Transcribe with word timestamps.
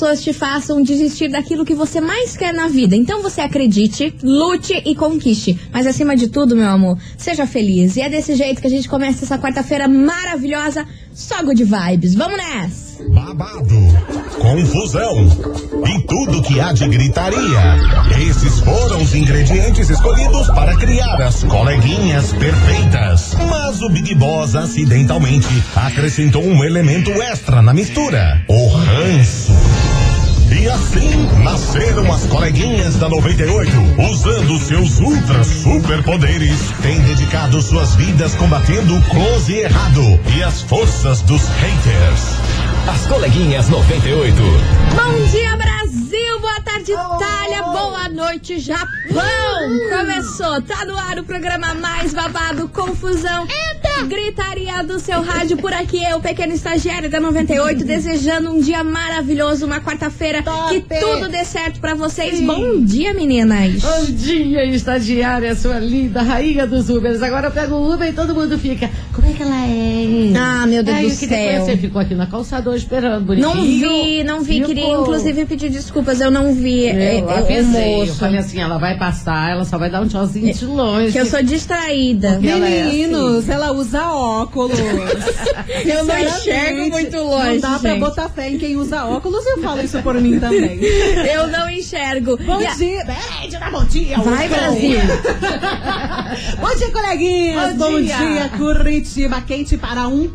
pessoas 0.00 0.22
te 0.22 0.32
façam 0.32 0.82
desistir 0.82 1.28
daquilo 1.28 1.62
que 1.62 1.74
você 1.74 2.00
mais 2.00 2.34
quer 2.34 2.54
na 2.54 2.68
vida. 2.68 2.96
Então 2.96 3.20
você 3.20 3.42
acredite, 3.42 4.14
lute 4.22 4.72
e 4.86 4.94
conquiste. 4.94 5.58
Mas 5.70 5.86
acima 5.86 6.16
de 6.16 6.28
tudo, 6.28 6.56
meu 6.56 6.68
amor, 6.68 6.96
seja 7.18 7.46
feliz. 7.46 7.96
E 7.96 8.00
é 8.00 8.08
desse 8.08 8.34
jeito 8.34 8.62
que 8.62 8.66
a 8.66 8.70
gente 8.70 8.88
começa 8.88 9.26
essa 9.26 9.38
quarta-feira 9.38 9.86
maravilhosa, 9.86 10.86
só 11.12 11.42
good 11.42 11.62
vibes. 11.62 12.14
Vamos 12.14 12.38
nessa! 12.38 12.90
babado, 13.08 13.74
confusão 14.38 15.26
e 15.86 16.02
tudo 16.06 16.42
que 16.42 16.60
há 16.60 16.72
de 16.72 16.86
gritaria. 16.88 17.78
Esses 18.28 18.60
foram 18.60 19.00
os 19.02 19.14
ingredientes 19.14 19.88
escolhidos 19.88 20.46
para 20.48 20.76
criar 20.76 21.20
as 21.22 21.42
coleguinhas 21.44 22.32
perfeitas. 22.32 23.34
Mas 23.48 23.80
o 23.80 23.88
Big 23.88 24.14
Boss 24.14 24.54
acidentalmente 24.54 25.48
acrescentou 25.74 26.44
um 26.44 26.62
elemento 26.62 27.10
extra 27.10 27.62
na 27.62 27.72
mistura: 27.72 28.42
o 28.48 28.68
ranço. 28.68 29.52
E 30.60 30.68
assim 30.68 31.26
nasceram 31.42 32.12
as 32.12 32.26
coleguinhas 32.26 32.96
da 32.96 33.08
98, 33.08 33.70
usando 34.12 34.58
seus 34.58 35.00
ultra 35.00 35.42
superpoderes, 35.42 36.70
têm 36.82 37.00
dedicado 37.00 37.62
suas 37.62 37.94
vidas 37.94 38.34
combatendo 38.34 38.94
o 38.94 39.02
close 39.04 39.50
e 39.54 39.60
errado 39.60 40.02
e 40.36 40.42
as 40.42 40.60
forças 40.60 41.22
dos 41.22 41.40
haters. 41.48 42.36
As 42.86 43.06
coleguinhas 43.06 43.70
98. 43.70 44.36
Bom 44.36 45.26
dia, 45.30 45.56
Brasil! 45.56 46.40
Boa 46.40 46.60
tarde, 46.60 46.92
Itália! 46.92 47.62
Boa 47.62 48.08
noite, 48.10 48.58
Japão! 48.58 48.86
Começou! 49.88 50.60
Tá 50.60 50.84
no 50.84 50.98
ar 50.98 51.18
o 51.20 51.24
programa 51.24 51.72
mais 51.72 52.12
babado, 52.12 52.68
confusão. 52.68 53.48
Eita! 53.48 53.79
Gritaria 54.06 54.82
do 54.82 54.98
seu 54.98 55.20
rádio 55.22 55.56
por 55.58 55.72
aqui, 55.72 56.02
eu, 56.02 56.20
pequeno 56.20 56.52
estagiário 56.54 57.10
da 57.10 57.20
98, 57.20 57.84
desejando 57.84 58.50
um 58.50 58.60
dia 58.60 58.82
maravilhoso, 58.82 59.66
uma 59.66 59.80
quarta-feira. 59.80 60.42
Que 60.68 60.80
tudo 60.80 61.28
dê 61.28 61.44
certo 61.44 61.80
pra 61.80 61.94
vocês. 61.94 62.38
Sim. 62.38 62.46
Bom 62.46 62.80
dia, 62.82 63.12
meninas! 63.14 63.82
Bom 63.82 64.04
dia, 64.06 64.64
estagiária, 64.64 65.54
sua 65.54 65.78
linda, 65.78 66.22
rainha 66.22 66.66
dos 66.66 66.88
Ubers. 66.88 67.22
Agora 67.22 67.48
eu 67.48 67.50
pego 67.50 67.74
o 67.74 67.92
Uber 67.94 68.08
e 68.08 68.12
todo 68.12 68.34
mundo 68.34 68.58
fica. 68.58 68.90
Como 69.12 69.28
é 69.28 69.32
que 69.32 69.42
ela 69.42 69.66
é? 69.66 70.32
Ah, 70.36 70.66
meu 70.66 70.82
Deus 70.82 70.96
Ai, 70.96 71.02
do 71.04 71.10
eu 71.10 71.14
céu. 71.16 71.28
conhecer. 71.28 71.76
Ficou 71.78 72.00
aqui 72.00 72.14
na 72.14 72.26
calçada 72.26 72.70
hoje 72.70 72.84
esperando, 72.84 73.24
bonitinho. 73.24 73.54
Não 73.54 73.62
vi, 73.62 74.24
não 74.24 74.40
vi. 74.42 74.58
Viu, 74.58 74.66
Queria, 74.66 74.94
inclusive, 74.94 75.44
pedir 75.46 75.68
desculpas. 75.70 76.20
Eu 76.20 76.30
não 76.30 76.54
vi 76.54 76.86
é, 76.86 77.20
Eu 77.20 77.30
é, 77.30 77.38
avisei, 77.38 77.62
o 77.64 78.00
eu 78.02 78.06
moço. 78.06 78.14
falei 78.18 78.38
assim, 78.38 78.60
ela 78.60 78.78
vai 78.78 78.96
passar, 78.98 79.50
ela 79.52 79.64
só 79.64 79.76
vai 79.78 79.90
dar 79.90 80.00
um 80.00 80.08
tchauzinho 80.08 80.52
de 80.52 80.64
longe. 80.64 81.12
Que 81.12 81.18
eu 81.18 81.26
sou 81.26 81.42
distraída. 81.42 82.32
Porque 82.32 82.48
ela 82.48 82.68
é 82.68 82.84
Meninos, 82.84 83.48
ela 83.48 83.72
usa 83.72 83.89
óculos. 83.94 84.78
Eu 85.84 86.04
não 86.04 86.18
enxergo 86.18 86.90
muito 86.90 87.16
longe, 87.18 87.54
Não 87.54 87.60
dá 87.60 87.78
pra 87.78 87.90
gente. 87.90 88.00
botar 88.00 88.28
fé 88.28 88.50
em 88.50 88.58
quem 88.58 88.76
usa 88.76 89.04
óculos, 89.04 89.44
eu 89.46 89.62
falo 89.62 89.80
isso 89.82 90.00
por 90.02 90.14
mim 90.20 90.38
também. 90.38 90.78
Eu 91.32 91.46
não 91.48 91.68
enxergo. 91.70 92.36
Bom 92.38 92.60
E 92.60 92.66
a- 92.66 92.74
dia. 92.74 93.04
Peraí, 93.04 93.48
de 93.48 93.58
dar 93.58 93.70
bom 93.70 93.84
dia. 93.84 94.18
Vai. 94.18 94.48
Brasil. 94.48 94.98
bom 96.60 96.74
dia, 96.76 96.90
coleguinhas. 96.90 97.74
Bom 97.74 97.92
Bom, 97.92 98.00
dia. 98.00 98.16
dia. 98.16 98.48
Curitiba. 98.56 99.40
Quente 99.42 99.76
para 99.76 100.08
um 100.08 100.30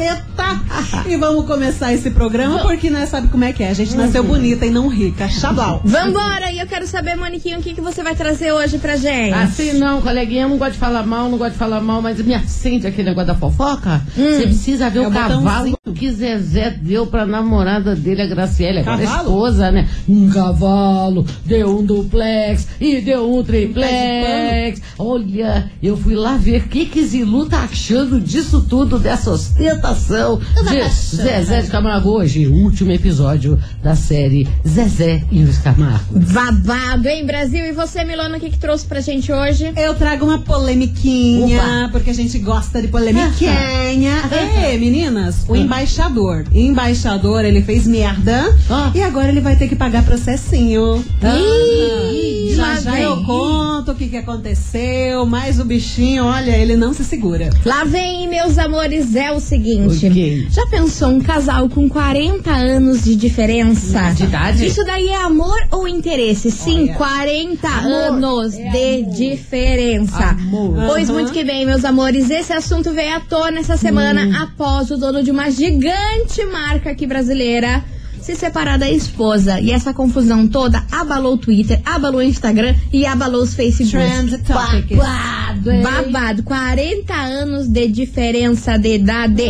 caceta. 0.00 1.08
e 1.08 1.16
vamos 1.16 1.46
começar 1.46 1.92
esse 1.92 2.10
programa 2.10 2.60
porque 2.60 2.88
nós 2.90 3.08
sabe 3.08 3.28
como 3.28 3.44
é 3.44 3.52
que 3.52 3.62
é. 3.62 3.70
A 3.70 3.74
gente 3.74 3.94
nasceu 3.94 4.24
bonita 4.24 4.64
e 4.64 4.70
não 4.70 4.88
rica. 4.88 5.28
Xablau. 5.28 5.82
Vambora! 5.84 6.50
E 6.50 6.58
eu 6.58 6.66
quero 6.66 6.86
saber, 6.86 7.16
Moniquinho, 7.16 7.58
o 7.58 7.62
que, 7.62 7.74
que 7.74 7.80
você 7.80 8.02
vai 8.02 8.14
trazer 8.14 8.52
hoje 8.52 8.78
pra 8.78 8.96
gente? 8.96 9.34
Assim 9.34 9.74
não, 9.74 10.00
coleguinha, 10.00 10.42
eu 10.42 10.48
não 10.48 10.58
gosto 10.58 10.72
de 10.72 10.78
falar 10.78 11.04
mal, 11.04 11.28
não 11.28 11.38
gosto 11.38 11.52
de 11.52 11.58
falar 11.58 11.80
mal, 11.80 12.00
mas 12.00 12.18
me 12.22 12.34
acende 12.34 12.86
aquele 12.86 13.10
negócio 13.10 13.28
da 13.28 13.34
fofoca. 13.34 14.02
Você 14.16 14.42
precisa 14.42 14.88
ver 14.90 15.00
É 15.00 15.06
o 15.06 15.10
o 15.10 15.12
cavalo. 15.12 15.78
Que 15.92 16.10
Zezé 16.10 16.70
deu 16.70 17.06
pra 17.06 17.24
namorada 17.26 17.94
dele, 17.94 18.22
a 18.22 18.26
Graciele, 18.26 18.78
agora 18.80 18.96
a 18.96 18.98
Cavalo? 18.98 19.20
esposa, 19.28 19.70
né? 19.70 19.88
Um 20.08 20.28
cavalo, 20.30 21.24
deu 21.44 21.78
um 21.78 21.84
duplex 21.84 22.66
e 22.80 23.00
deu 23.00 23.32
um 23.32 23.42
triplex. 23.42 24.80
Olha, 24.98 25.70
eu 25.82 25.96
fui 25.96 26.14
lá 26.14 26.36
ver 26.36 26.62
o 26.62 26.68
que 26.68 26.86
que 26.86 27.04
Zilu 27.04 27.46
tá 27.46 27.60
achando 27.64 28.20
disso 28.20 28.64
tudo, 28.68 28.98
dessa 28.98 29.30
ostentação 29.30 30.38
de 30.38 30.88
Zezé 31.16 31.62
de 31.62 31.70
Camargo. 31.70 32.10
Hoje, 32.10 32.46
o 32.46 32.54
último 32.54 32.90
episódio 32.92 33.58
da 33.82 33.94
série 33.94 34.48
Zezé 34.66 35.22
e 35.30 35.42
os 35.42 35.58
Camargo. 35.58 36.18
Babado, 36.32 37.08
hein, 37.08 37.24
Brasil? 37.24 37.64
E 37.64 37.72
você, 37.72 38.04
Milona, 38.04 38.36
o 38.36 38.40
que, 38.40 38.50
que 38.50 38.58
trouxe 38.58 38.86
pra 38.86 39.00
gente 39.00 39.32
hoje? 39.32 39.72
Eu 39.76 39.94
trago 39.94 40.24
uma 40.24 40.38
polemiquinha, 40.38 41.88
porque 41.92 42.10
a 42.10 42.14
gente 42.14 42.38
gosta 42.38 42.80
de 42.80 42.88
polemiquinha. 42.88 43.50
Ei, 44.70 44.78
meninas, 44.78 45.44
o 45.48 45.56
embaixador. 45.80 46.44
Embaixador, 46.52 47.42
ele 47.44 47.62
fez 47.62 47.86
merda 47.86 48.54
Ah. 48.68 48.92
e 48.94 49.02
agora 49.02 49.28
ele 49.28 49.40
vai 49.40 49.56
ter 49.56 49.66
que 49.66 49.74
pagar 49.74 50.04
processinho. 50.04 51.02
Ih, 51.22 52.39
já 52.54 52.62
lá 52.62 52.80
já 52.80 52.90
vem. 52.92 53.02
eu 53.02 53.24
conto 53.24 53.92
o 53.92 53.94
que, 53.94 54.08
que 54.08 54.16
aconteceu, 54.16 55.24
mas 55.26 55.58
o 55.60 55.64
bichinho, 55.64 56.24
olha, 56.24 56.50
ele 56.56 56.76
não 56.76 56.92
se 56.92 57.04
segura. 57.04 57.50
Lá 57.64 57.84
vem, 57.84 58.28
meus 58.28 58.58
amores, 58.58 59.14
é 59.14 59.32
o 59.32 59.40
seguinte. 59.40 60.46
Já 60.50 60.66
pensou 60.66 61.10
um 61.10 61.20
casal 61.20 61.68
com 61.68 61.88
40 61.88 62.50
anos 62.50 63.04
de 63.04 63.14
diferença? 63.16 64.10
De 64.14 64.24
idade? 64.24 64.66
Isso 64.66 64.84
daí 64.84 65.08
é 65.08 65.22
amor 65.22 65.58
ou 65.70 65.86
interesse? 65.88 66.50
Sim, 66.50 66.84
Olha. 66.84 66.94
40 66.94 67.68
Amor. 67.68 67.90
anos 67.92 68.52
de 68.52 69.02
diferença. 69.16 70.30
Amor. 70.30 70.86
Pois 70.86 71.08
Aham. 71.08 71.18
muito 71.18 71.32
que 71.32 71.44
bem, 71.44 71.64
meus 71.66 71.84
amores. 71.84 72.30
Esse 72.30 72.52
assunto 72.52 72.92
veio 72.92 73.16
à 73.16 73.20
tona 73.20 73.60
essa 73.60 73.76
semana 73.76 74.42
após 74.42 74.90
o 74.90 74.96
dono 74.96 75.22
de 75.22 75.30
uma 75.30 75.50
gigante 75.50 76.44
marca 76.46 76.90
aqui 76.90 77.06
brasileira 77.06 77.84
se 78.22 78.34
separar 78.36 78.78
da 78.78 78.90
esposa. 78.90 79.60
E 79.60 79.70
essa 79.70 79.92
confusão 79.94 80.46
toda 80.46 80.82
abalou 80.90 81.34
o 81.34 81.38
Twitter, 81.38 81.80
abalou 81.84 82.20
o 82.20 82.22
Instagram 82.22 82.74
e 82.92 83.06
abalou 83.06 83.42
os 83.42 83.54
Facebook. 83.54 83.90
Trend 83.90 84.38
topics. 84.38 84.96
Babado, 84.98 85.70
hein? 85.70 85.82
Babado, 85.82 86.42
40 86.42 87.14
anos 87.14 87.68
de 87.68 87.88
diferença 87.88 88.76
de 88.78 88.94
idade. 88.96 89.44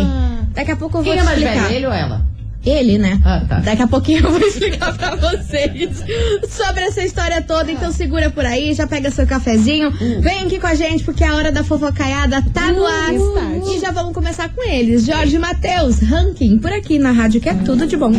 Daqui 0.55 0.71
a 0.73 0.77
pouco 0.77 0.99
eu 0.99 1.03
vou 1.03 1.13
Quem 1.13 1.21
é 1.21 1.25
mais 1.25 1.39
explicar. 1.39 1.63
velho, 1.65 1.77
ele 1.77 1.87
ou 1.87 1.93
ela? 1.93 2.31
Ele, 2.63 2.99
né? 2.99 3.19
Ah, 3.25 3.43
tá. 3.49 3.61
Daqui 3.61 3.81
a 3.83 3.87
pouquinho 3.87 4.23
eu 4.27 4.31
vou 4.33 4.41
explicar 4.47 4.95
pra 4.95 5.17
vocês 5.17 6.05
sobre 6.51 6.83
essa 6.83 7.03
história 7.03 7.41
toda. 7.41 7.73
Então 7.73 7.91
segura 7.91 8.29
por 8.31 8.45
aí, 8.45 8.75
já 8.75 8.87
pega 8.87 9.11
seu 9.11 9.27
cafezinho. 9.27 9.89
Hum. 9.89 10.21
Vem 10.21 10.41
aqui 10.41 10.59
com 10.59 10.67
a 10.67 10.75
gente, 10.75 11.03
porque 11.03 11.25
a 11.25 11.35
hora 11.37 11.51
da 11.51 11.65
fofocaiada 11.65 12.43
tá 12.53 12.71
no 12.71 12.85
ar. 12.85 13.15
start. 13.15 13.75
E 13.77 13.81
já 13.81 13.91
vamos 13.93 14.13
começar 14.13 14.51
com 14.51 14.63
eles. 14.69 15.07
Jorge 15.07 15.39
Matheus, 15.39 16.01
ranking, 16.01 16.59
por 16.59 16.71
aqui 16.71 16.99
na 16.99 17.13
rádio, 17.13 17.41
que 17.41 17.49
é 17.49 17.55
tudo 17.55 17.87
de 17.87 17.97
bom. 17.97 18.13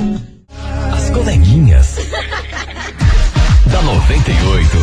As 1.22 1.26
coleguinhas. 1.26 1.98
da 3.68 3.82
98. 3.84 4.78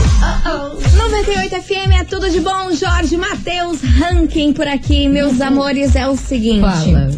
98 0.97 1.63
FM 1.63 2.01
é 2.01 2.05
tudo 2.05 2.31
de 2.31 2.39
bom. 2.39 2.73
Jorge 2.73 3.17
Matheus, 3.17 3.81
ranking 3.83 4.53
por 4.53 4.69
aqui, 4.69 5.09
meus 5.09 5.41
amores, 5.41 5.97
é 5.97 6.07
o 6.07 6.17
seguinte. 6.17 6.61
Fala. 6.61 7.11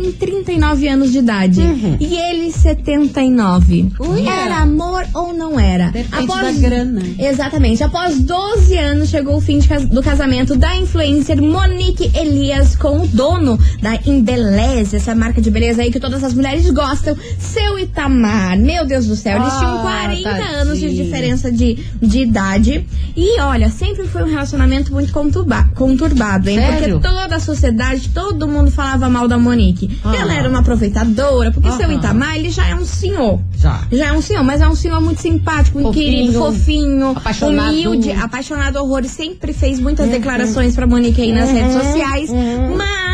Tem 0.00 0.12
39 0.12 0.88
anos 0.88 1.10
de 1.12 1.18
idade 1.18 1.60
Uhum. 1.60 1.96
e 1.98 2.14
ele 2.14 2.52
79. 2.52 3.90
Uia. 3.98 4.30
Era 4.30 4.58
amor 4.58 5.04
ou 5.14 5.34
não 5.34 5.58
era? 5.58 5.90
Depende 5.90 6.26
da 6.26 6.52
grana. 6.52 7.02
Exatamente. 7.18 7.82
Após 7.82 8.20
12 8.20 8.76
anos 8.76 9.08
chegou 9.08 9.36
o 9.36 9.40
fim 9.40 9.60
cas- 9.60 9.84
do 9.86 10.02
casamento 10.02 10.56
da 10.56 10.76
influencer 10.76 11.42
Monique 11.42 12.10
Elias 12.16 12.76
com 12.76 13.00
o 13.02 13.06
dono 13.08 13.58
da 13.82 13.96
Embeleze, 14.06 14.96
essa 14.96 15.14
marca 15.14 15.40
de 15.40 15.50
beleza 15.50 15.82
aí 15.82 15.90
que 15.90 15.98
todas 16.00 16.22
as 16.22 16.32
mulheres 16.34 16.68
gostam, 16.70 17.16
seu 17.38 17.78
Itamar. 17.78 18.56
Meu 18.58 18.86
Deus 18.86 19.06
do 19.06 19.16
céu, 19.16 19.40
eles 19.40 19.52
tinham 19.58 19.78
Ah, 19.78 19.82
40 19.82 20.30
tadinho. 20.30 20.58
anos 20.60 20.78
de 20.78 20.94
diferença 20.94 21.50
de, 21.50 21.74
de 22.00 22.20
idade. 22.20 22.86
E 23.16 23.40
olha, 23.40 23.68
sempre 23.68 24.06
foi 24.06 24.22
um 24.22 24.28
relacionamento 24.30 24.92
muito 24.92 25.12
conturba- 25.12 25.68
conturbado, 25.74 26.48
hein? 26.48 26.58
Sério? 26.58 27.00
Porque 27.00 27.08
toda 27.08 27.34
a 27.36 27.40
sociedade, 27.40 28.08
todo 28.10 28.46
mundo 28.46 28.70
falava 28.70 29.08
mal 29.08 29.26
da 29.26 29.38
Monique. 29.38 29.87
Ah. 30.04 30.16
Ela 30.16 30.34
era 30.34 30.48
uma 30.48 30.60
aproveitadora, 30.60 31.50
porque 31.50 31.70
seu 31.72 31.86
Aham. 31.86 31.94
Itamar, 31.94 32.36
ele 32.36 32.50
já 32.50 32.66
é 32.68 32.74
um 32.74 32.84
senhor. 32.84 33.40
Já. 33.56 33.80
Já 33.90 34.06
é 34.06 34.12
um 34.12 34.20
senhor, 34.22 34.42
mas 34.44 34.60
é 34.60 34.68
um 34.68 34.74
senhor 34.74 35.00
muito 35.00 35.20
simpático, 35.20 35.78
muito 35.78 35.94
Fofinho, 35.94 36.12
querido, 36.12 36.38
fofinho, 36.38 37.10
apaixonado. 37.16 37.70
humilde, 37.72 38.10
apaixonado 38.12 38.76
horrores. 38.76 39.10
Sempre 39.10 39.52
fez 39.52 39.78
muitas 39.80 40.08
declarações 40.08 40.74
pra 40.74 40.86
Monique 40.86 41.20
aí 41.22 41.32
nas 41.32 41.50
redes 41.50 41.72
sociais. 41.72 42.30
Mas 42.30 42.38
eles 42.38 43.07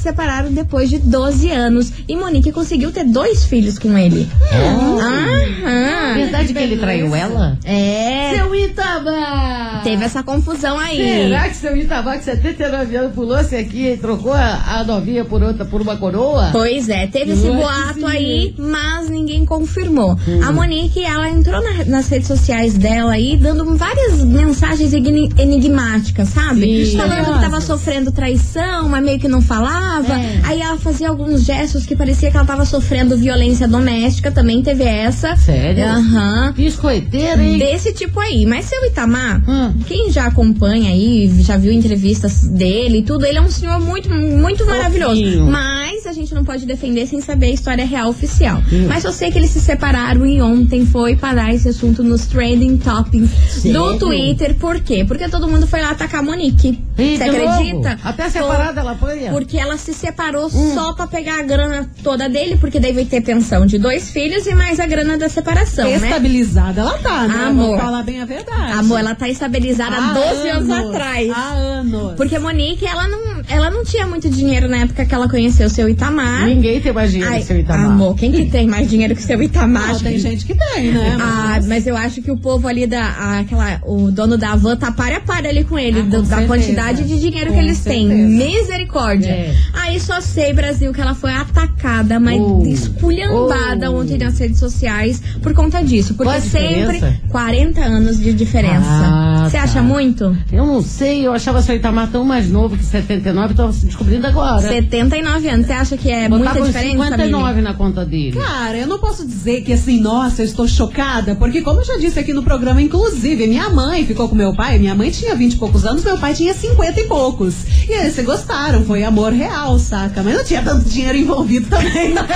se 0.00 0.04
separaram 0.04 0.50
depois 0.52 0.88
de 0.88 0.98
12 0.98 1.50
anos. 1.50 1.92
E 2.08 2.16
Monique 2.16 2.50
conseguiu 2.52 2.90
ter 2.90 3.04
dois 3.04 3.44
filhos 3.44 3.78
com 3.78 3.96
ele. 3.96 4.28
Aham. 4.52 6.14
Verdade 6.14 6.52
que 6.52 6.58
ele 6.58 6.76
traiu 6.76 7.14
ela? 7.14 7.58
É. 7.64 8.32
Seu 8.34 8.54
Itabá! 8.54 9.80
Teve 9.84 10.04
essa 10.04 10.22
confusão 10.22 10.78
aí. 10.78 10.96
Será 10.96 11.48
que 11.48 11.56
seu 11.56 11.76
Itabá, 11.76 12.16
com 12.16 12.22
79 12.22 12.96
anos, 12.96 13.14
pulou-se 13.14 13.54
aqui 13.54 13.86
e 13.92 13.96
trocou 13.96 14.32
a, 14.32 14.78
a 14.80 14.84
novinha 14.84 15.24
por 15.24 15.42
outra, 15.42 15.64
por 15.64 15.80
uma 15.80 15.96
coroa? 15.96 16.48
Pois 16.52 16.88
é, 16.88 17.06
teve 17.06 17.32
esse 17.32 17.46
boato 17.50 18.06
aí, 18.06 18.54
mas 18.58 19.08
ninguém 19.08 19.44
confirmou. 19.44 20.16
A 20.46 20.52
Monique, 20.52 21.02
ela 21.04 21.28
entrou 21.30 21.62
na- 21.62 21.84
nas 21.84 22.08
redes 22.08 22.28
sociais 22.28 22.74
dela 22.74 23.12
aí, 23.12 23.36
dando 23.36 23.76
várias 23.76 24.22
mensagens 24.24 24.92
enigmáticas, 24.92 26.28
sabe? 26.28 26.86
Sim. 26.86 26.96
Falando 26.96 27.34
que 27.34 27.40
tava 27.40 27.60
sofrendo 27.60 28.12
traição, 28.12 28.88
mas 28.88 29.02
meio 29.04 29.18
que 29.18 29.28
não 29.28 29.40
falava. 29.42 29.89
Reclamava. 29.90 30.14
É. 30.20 30.40
Aí 30.44 30.60
ela 30.60 30.76
fazia 30.78 31.08
alguns 31.08 31.44
gestos 31.44 31.84
que 31.86 31.96
parecia 31.96 32.30
que 32.30 32.36
ela 32.36 32.46
tava 32.46 32.64
sofrendo 32.64 33.16
violência 33.16 33.66
doméstica, 33.66 34.30
também 34.30 34.62
teve 34.62 34.84
essa. 34.84 35.36
Sério? 35.36 35.84
Aham. 35.84 36.52
Biscoiteira, 36.56 37.42
hein? 37.42 37.58
Desse 37.58 37.92
tipo 37.92 38.18
aí. 38.20 38.46
Mas 38.46 38.66
seu 38.66 38.84
Itamar, 38.86 39.42
Hum. 39.48 39.74
quem 39.86 40.10
já 40.10 40.26
acompanha 40.26 40.90
aí, 40.90 41.30
já 41.42 41.56
viu 41.56 41.72
entrevistas 41.72 42.42
dele 42.48 42.98
e 42.98 43.02
tudo, 43.02 43.24
ele 43.26 43.38
é 43.38 43.42
um 43.42 43.50
senhor 43.50 43.80
muito, 43.80 44.08
muito 44.10 44.64
maravilhoso. 44.66 45.44
Mas 45.46 46.06
a 46.06 46.12
gente 46.12 46.34
não 46.34 46.44
pode 46.44 46.66
defender 46.66 47.06
sem 47.06 47.20
saber 47.20 47.46
a 47.46 47.50
história 47.50 47.84
real 47.84 48.08
oficial. 48.08 48.58
Hum. 48.72 48.86
Mas 48.88 49.04
eu 49.04 49.12
sei 49.12 49.30
que 49.30 49.38
eles 49.38 49.50
se 49.50 49.60
separaram 49.60 50.24
e 50.26 50.40
ontem 50.40 50.86
foi 50.86 51.16
parar 51.16 51.54
esse 51.54 51.68
assunto 51.68 52.02
nos 52.02 52.26
trending 52.26 52.76
topics 52.76 53.30
do 53.56 53.60
Sério? 53.60 53.98
Twitter. 53.98 54.54
Por 54.54 54.80
quê? 54.80 55.04
Porque 55.06 55.28
todo 55.28 55.48
mundo 55.48 55.66
foi 55.66 55.80
lá 55.80 55.90
atacar 55.90 56.20
a 56.20 56.22
Monique. 56.22 56.78
Você 56.96 57.24
novo? 57.26 57.48
acredita? 57.48 57.98
Até 58.02 58.24
Foi- 58.28 58.40
separada 58.42 58.80
ela 58.80 58.92
apanha. 58.92 59.30
porque 59.30 59.56
ela 59.58 59.76
se 59.80 59.92
separou 59.94 60.46
Hum. 60.52 60.74
só 60.74 60.92
pra 60.92 61.06
pegar 61.06 61.40
a 61.40 61.42
grana 61.42 61.90
toda 62.02 62.28
dele, 62.28 62.56
porque 62.60 62.78
deve 62.78 63.04
ter 63.04 63.20
pensão 63.22 63.66
de 63.66 63.78
dois 63.78 64.10
filhos 64.10 64.46
e 64.46 64.54
mais 64.54 64.78
a 64.78 64.86
grana 64.86 65.16
da 65.18 65.28
separação, 65.28 65.84
né? 65.88 65.96
Estabilizada 65.96 66.80
ela 66.82 66.98
tá, 66.98 67.26
né? 67.26 67.44
Amor. 67.46 67.66
Vamos 67.68 67.80
falar 67.82 68.02
bem 68.02 68.20
a 68.20 68.24
verdade. 68.24 68.72
Amor, 68.72 68.98
ela 69.00 69.14
tá 69.14 69.28
estabilizada 69.28 69.96
há 69.96 70.12
12 70.12 70.48
anos, 70.48 70.70
atrás. 70.70 71.30
Há 71.30 71.48
anos. 71.52 72.14
Porque 72.16 72.36
a 72.36 72.40
Monique, 72.40 72.86
ela 72.86 73.08
não, 73.08 73.20
ela 73.48 73.70
não 73.70 73.84
tinha 73.84 74.06
muito 74.06 74.28
dinheiro 74.28 74.68
na 74.68 74.78
época 74.78 75.04
que 75.04 75.14
ela 75.14 75.28
conheceu 75.28 75.66
o 75.66 75.70
seu 75.70 75.88
Itamar. 75.88 76.44
Ninguém 76.46 76.80
tem 76.80 76.92
mais 76.92 77.10
dinheiro 77.10 77.32
Ai, 77.32 77.40
que 77.40 77.46
seu 77.46 77.58
Itamar. 77.58 77.86
Amor, 77.86 78.14
quem 78.16 78.30
que 78.30 78.46
tem 78.46 78.66
mais 78.66 78.88
dinheiro 78.88 79.14
que 79.16 79.22
o 79.22 79.24
seu 79.24 79.42
Itamar? 79.42 79.90
Ah, 79.96 79.98
tem 80.02 80.18
gente 80.18 80.44
que 80.44 80.54
tem, 80.54 80.92
né? 80.92 81.16
Ah, 81.20 81.58
mas 81.66 81.86
eu 81.86 81.96
acho 81.96 82.20
que 82.22 82.30
o 82.30 82.36
povo 82.36 82.68
ali 82.68 82.86
da. 82.86 83.38
aquela, 83.40 83.80
o 83.84 84.10
dono 84.10 84.36
da 84.36 84.54
van 84.56 84.76
tá 84.76 84.92
par 84.92 85.12
a 85.12 85.20
par 85.20 85.44
ali 85.46 85.64
com 85.64 85.78
ele, 85.78 86.00
Ah, 86.00 86.02
do- 86.02 86.10
com 86.10 86.22
da 86.22 86.26
certeza. 86.28 86.46
quantidade 86.46 87.04
de 87.04 87.18
dinheiro 87.20 87.48
Com 87.48 87.54
que 87.54 87.60
eles 87.64 87.80
têm. 87.80 88.08
certeza. 88.08 88.28
Misericórdia. 88.28 89.30
É. 89.30 89.54
Aí 89.72 89.98
só 90.00 90.20
sei, 90.20 90.52
Brasil, 90.52 90.92
que 90.92 91.00
ela 91.00 91.14
foi 91.14 91.32
atacada, 91.32 92.18
mas 92.20 92.40
Oh. 92.40 92.62
esculhambada 92.64 93.90
Oh. 93.90 94.00
ontem 94.00 94.18
nas 94.18 94.38
redes 94.38 94.58
sociais 94.58 95.20
por 95.42 95.52
conta 95.54 95.82
disso. 95.82 96.14
Porque 96.14 96.30
Qual 96.32 96.40
sempre 96.40 96.68
diferença? 96.98 97.20
40 97.28 97.80
anos 97.80 98.18
de 98.20 98.32
diferença. 98.32 98.84
Ah, 98.86 99.46
Você 99.48 99.56
tá. 99.56 99.62
acha 99.64 99.82
muito? 99.82 100.36
Eu 100.52 100.66
não 100.66 100.82
sei, 100.82 101.26
eu 101.26 101.32
achava 101.32 101.60
seu 101.62 101.74
Itamar 101.76 102.08
tão 102.10 102.24
mais 102.24 102.48
novo 102.48 102.76
que 102.76 102.84
79, 102.84 103.54
tô 103.54 103.66
descobrindo 103.68 104.26
agora. 104.26 104.60
79 104.60 105.48
anos. 105.48 105.66
Você 105.66 105.72
acha 105.72 105.96
que 105.96 106.10
é 106.10 106.28
Botava 106.28 106.54
muita 106.60 106.66
diferença? 106.66 106.90
59 106.92 107.50
Mili? 107.54 107.62
na 107.62 107.74
conta 107.74 108.04
dele. 108.04 108.32
Cara, 108.38 108.76
eu 108.78 108.86
não 108.86 108.98
posso 108.98 109.26
dizer 109.26 109.62
que 109.62 109.72
assim, 109.72 110.00
nossa, 110.00 110.42
eu 110.42 110.46
estou 110.46 110.66
chocada, 110.68 111.34
porque 111.34 111.62
como 111.62 111.80
eu 111.80 111.84
já 111.84 111.96
disse 111.98 112.18
aqui 112.18 112.32
no 112.32 112.42
programa, 112.42 112.80
inclusive, 112.82 113.46
minha 113.46 113.68
mãe 113.70 114.04
ficou 114.04 114.28
com 114.28 114.34
meu 114.34 114.54
pai, 114.54 114.78
minha 114.78 114.94
mãe 114.94 115.10
tinha 115.10 115.34
20 115.34 115.54
e 115.54 115.56
poucos 115.56 115.84
anos, 115.84 116.04
meu 116.04 116.18
pai 116.18 116.34
tinha 116.34 116.54
50 116.54 117.00
e 117.00 117.04
poucos. 117.04 117.54
E 117.88 117.92
aí, 117.92 118.10
se 118.10 118.22
gostaram, 118.22 118.84
foi 118.84 119.02
amor 119.04 119.32
real, 119.32 119.59
saca? 119.78 120.22
Mas 120.22 120.34
não 120.36 120.44
tinha 120.44 120.62
tanto 120.62 120.88
dinheiro 120.88 121.18
envolvido 121.18 121.68
também, 121.68 122.14
né? 122.14 122.26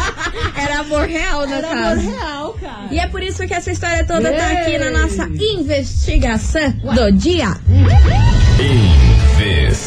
Era 0.56 0.80
amor 0.80 1.06
real, 1.06 1.46
no 1.46 1.52
Era 1.54 1.70
amor 1.70 1.82
caso. 1.96 2.10
real, 2.10 2.52
cara. 2.60 2.86
E 2.90 2.98
é 2.98 3.06
por 3.08 3.22
isso 3.22 3.46
que 3.46 3.54
essa 3.54 3.70
história 3.70 4.04
toda 4.04 4.32
tá 4.32 4.46
aqui 4.46 4.78
na 4.78 4.86
Ei. 4.86 4.92
nossa 4.92 5.28
investigação 5.28 6.70
do 6.94 7.12
dia. 7.12 7.56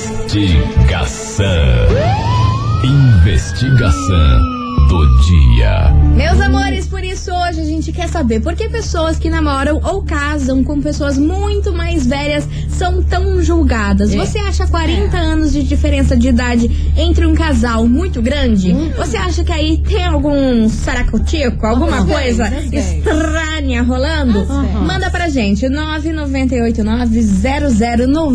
Investigação. 0.07 1.45
Investigação 2.83 4.39
do 4.87 5.17
dia. 5.21 5.91
Meus 6.15 6.39
amores, 6.39 6.87
por 6.87 7.03
isso 7.03 7.31
hoje 7.31 7.61
a 7.61 7.65
gente 7.65 7.91
quer 7.91 8.07
saber 8.07 8.39
por 8.41 8.55
que 8.55 8.69
pessoas 8.69 9.17
que 9.19 9.29
namoram 9.29 9.79
ou 9.83 10.01
casam 10.03 10.63
com 10.63 10.81
pessoas 10.81 11.17
muito 11.17 11.73
mais 11.73 12.05
velhas 12.07 12.47
são 12.77 13.01
tão 13.03 13.41
julgadas. 13.41 14.13
É. 14.13 14.17
Você 14.17 14.37
acha 14.39 14.67
40 14.67 15.17
anos 15.17 15.51
de 15.51 15.63
diferença 15.63 16.15
de 16.15 16.27
idade 16.29 16.69
entre 16.97 17.25
um 17.25 17.33
casal 17.33 17.87
muito 17.87 18.21
grande? 18.21 18.73
Você 18.97 19.17
acha 19.17 19.43
que 19.43 19.51
aí 19.51 19.77
tem 19.77 20.05
algum 20.05 20.67
saracotico, 20.69 21.65
alguma 21.65 22.01
Uhum. 22.01 22.07
coisa 22.07 22.49
tem. 22.69 22.79
estranha 22.79 23.81
rolando? 23.83 24.39
Uhum. 24.39 24.85
Manda 24.85 25.09
pra 25.09 25.27
gente, 25.29 25.67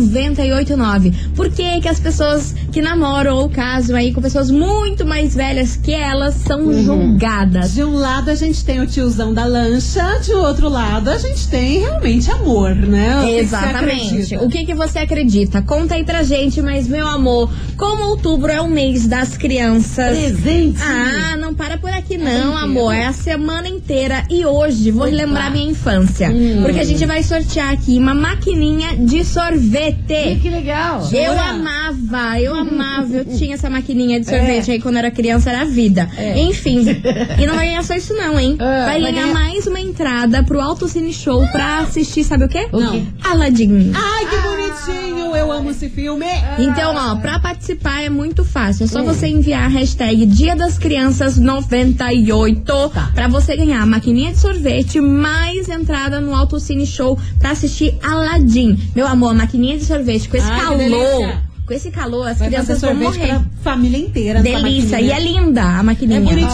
998900989. 0.03 1.13
Por 1.35 1.49
que 1.49 1.81
que 1.81 1.87
as 1.87 1.99
pessoas 1.99 2.53
que 2.71 2.81
namoram 2.81 3.35
ou 3.37 3.49
casam 3.49 3.95
aí 3.95 4.11
com 4.13 4.21
pessoas 4.21 4.49
muito 4.51 5.05
mais 5.05 5.35
velhas 5.35 5.75
que 5.75 5.93
elas 5.93 6.35
são 6.35 6.61
Uhum. 6.61 6.83
julgadas? 6.83 7.73
De 7.73 7.83
um 7.83 7.95
lado 7.95 8.29
a 8.29 8.35
gente 8.35 8.63
tem 8.63 8.79
o 8.81 8.87
tiozão 8.87 9.33
da 9.33 9.45
lancha, 9.45 10.19
de 10.23 10.33
outro 10.33 10.69
lado 10.69 11.09
a 11.09 11.17
gente 11.17 11.47
tem 11.47 11.79
realmente 11.79 12.29
amor, 12.31 12.75
né? 12.75 13.37
Exatamente. 13.39 14.32
Acredita? 14.35 14.45
O 14.45 14.49
que, 14.49 14.65
que 14.65 14.73
você 14.73 14.99
acredita? 14.99 15.61
Conta 15.61 15.95
aí 15.95 16.03
pra 16.03 16.23
gente, 16.23 16.61
mas 16.61 16.87
meu 16.87 17.07
amor, 17.07 17.49
como 17.77 18.03
outubro 18.09 18.51
é 18.51 18.61
o 18.61 18.67
mês 18.67 19.07
das 19.07 19.35
crianças. 19.37 20.17
Presente. 20.17 20.79
Ah, 20.81 21.37
não 21.37 21.53
para 21.53 21.77
por 21.77 21.89
aqui 21.89 22.17
não, 22.17 22.57
amor. 22.57 22.93
É 22.93 23.05
a 23.05 23.13
semana 23.13 23.67
inteira. 23.67 24.23
E 24.29 24.45
hoje 24.45 24.91
vou 24.91 25.05
relembrar 25.05 25.51
minha 25.51 25.69
infância. 25.69 26.29
Hum. 26.29 26.61
Porque 26.63 26.79
a 26.79 26.83
gente 26.83 27.05
vai 27.05 27.23
sortear 27.23 27.71
aqui 27.73 27.97
uma 27.97 28.13
maquininha 28.13 28.95
de 28.97 29.23
sorvete. 29.23 30.39
que 30.41 30.49
legal. 30.49 31.07
Eu 31.11 31.39
amava, 31.39 32.39
eu 32.39 32.55
amava. 32.55 33.13
Eu 33.13 33.25
tinha 33.25 33.55
essa 33.55 33.69
maquininha 33.69 34.19
de 34.19 34.25
sorvete 34.27 34.69
É. 34.69 34.73
aí 34.73 34.81
quando 34.81 34.95
eu 34.95 34.99
era 34.99 35.11
criança, 35.11 35.49
era 35.49 35.61
a 35.61 35.65
vida. 35.65 36.09
É. 36.17 36.39
Enfim. 36.39 36.83
E 37.39 37.45
não 37.45 37.55
vai 37.55 37.67
ganhar 37.67 37.83
só 37.83 37.95
isso, 37.95 38.13
não, 38.13 38.39
hein? 38.39 38.55
É, 38.59 38.85
vai 38.85 39.01
vai 39.01 39.11
ganhar 39.11 39.23
ganhar- 39.27 39.33
mais 39.33 39.65
uma 39.67 39.79
entrada 39.79 40.43
pro 40.43 40.59
Alto 40.61 40.87
Cine 40.87 41.11
Show 41.13 41.45
pra 41.51 41.79
assistir, 41.79 42.23
sabe 42.23 42.45
o 42.45 42.47
quê? 42.47 42.67
O 42.71 42.77
quê? 42.91 43.03
Aladdin. 43.23 43.91
Ai, 43.93 44.22
que 44.25 44.37
bonitinho! 44.37 45.35
Eu 45.35 45.51
amo 45.51 45.71
esse 45.71 45.89
filme! 45.89 46.25
Então, 46.59 46.95
ó, 46.95 47.15
pra 47.15 47.39
participar 47.39 48.03
é 48.03 48.09
muito 48.09 48.43
fácil. 48.43 48.85
É 48.85 48.87
só 48.87 49.03
você 49.03 49.27
enviar 49.27 49.65
a 49.65 49.67
hashtag 49.67 50.25
Dia 50.25 50.55
das 50.55 50.77
Crianças 50.77 51.37
98 51.37 52.91
pra 53.13 53.27
você 53.27 53.55
ganhar 53.55 53.81
a 53.81 53.85
maquininha 53.85 54.31
de 54.31 54.39
sorvete 54.39 54.99
mais 54.99 55.69
entrada 55.69 56.19
no 56.19 56.35
Auto 56.35 56.59
Cine 56.59 56.85
Show 56.85 57.17
pra 57.39 57.51
assistir 57.51 57.97
Aladdin. 58.03 58.77
Meu 58.95 59.07
amor, 59.07 59.31
a 59.31 59.35
maquininha 59.35 59.77
de 59.77 59.85
sorvete 59.85 60.29
com 60.29 60.37
esse 60.37 60.49
Ai, 60.49 60.59
calor. 60.59 61.52
Com 61.65 61.73
esse 61.73 61.91
calor, 61.91 62.27
as 62.27 62.39
Vai 62.39 62.49
crianças 62.49 62.81
vão 62.81 62.93
morrer. 62.93 63.25
pra 63.27 63.41
família 63.63 63.97
inteira. 63.97 64.41
Delícia. 64.41 64.99
E 64.99 65.11
é 65.11 65.19
linda 65.19 65.63
a 65.63 65.79
É 65.79 65.83
maquininha. 65.83 66.19
bonitinha. 66.19 66.49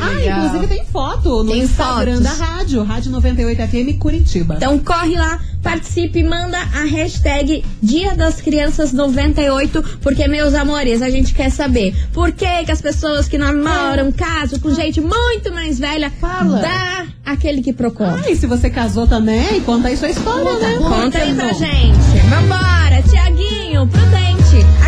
Ai, 0.00 0.28
Ah, 0.28 0.46
inclusive 0.46 0.66
tem 0.72 0.84
foto 0.84 1.42
no 1.42 1.50
Tem 1.50 1.62
Instagram 1.62 2.22
fotos. 2.22 2.38
da 2.38 2.46
rádio, 2.46 2.82
Rádio 2.84 3.10
98 3.10 3.62
FM 3.62 3.98
Curitiba. 3.98 4.54
Então 4.54 4.78
corre 4.78 5.16
lá, 5.16 5.40
participe, 5.64 6.22
manda 6.22 6.56
a 6.58 6.84
hashtag 6.84 7.64
Dia 7.82 8.14
das 8.14 8.40
Crianças 8.40 8.92
98, 8.92 9.82
porque, 10.00 10.28
meus 10.28 10.54
amores, 10.54 11.02
a 11.02 11.10
gente 11.10 11.34
quer 11.34 11.50
saber 11.50 11.92
por 12.12 12.30
que, 12.30 12.64
que 12.66 12.70
as 12.70 12.80
pessoas 12.80 13.26
que 13.26 13.36
namoram, 13.36 14.12
casam 14.12 14.60
com 14.60 14.72
gente 14.72 15.00
muito 15.00 15.52
mais 15.52 15.76
velha, 15.80 16.08
Fala. 16.20 16.60
dá 16.60 17.06
aquele 17.24 17.62
que 17.62 17.72
procura. 17.72 18.20
Ah, 18.24 18.30
e 18.30 18.36
se 18.36 18.46
você 18.46 18.70
casou 18.70 19.08
também, 19.08 19.60
conta 19.62 19.88
aí 19.88 19.96
sua 19.96 20.08
história, 20.08 20.52
né? 20.60 20.76
Conta 20.78 21.18
aí 21.18 21.34
pra 21.34 21.52
gente. 21.52 21.96
Vambora, 22.30 23.02
Tiaguinho, 23.10 23.86
prudente. 23.88 24.35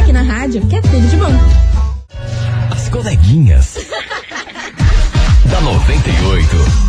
Aqui 0.09 0.13
na 0.15 0.23
rádio, 0.23 0.67
que 0.67 0.75
é 0.75 0.81
tudo 0.81 1.07
de 1.07 1.17
bom. 1.19 1.27
As 2.71 2.89
coleguinhas. 2.89 3.75
da 5.51 5.61
98. 5.61 6.88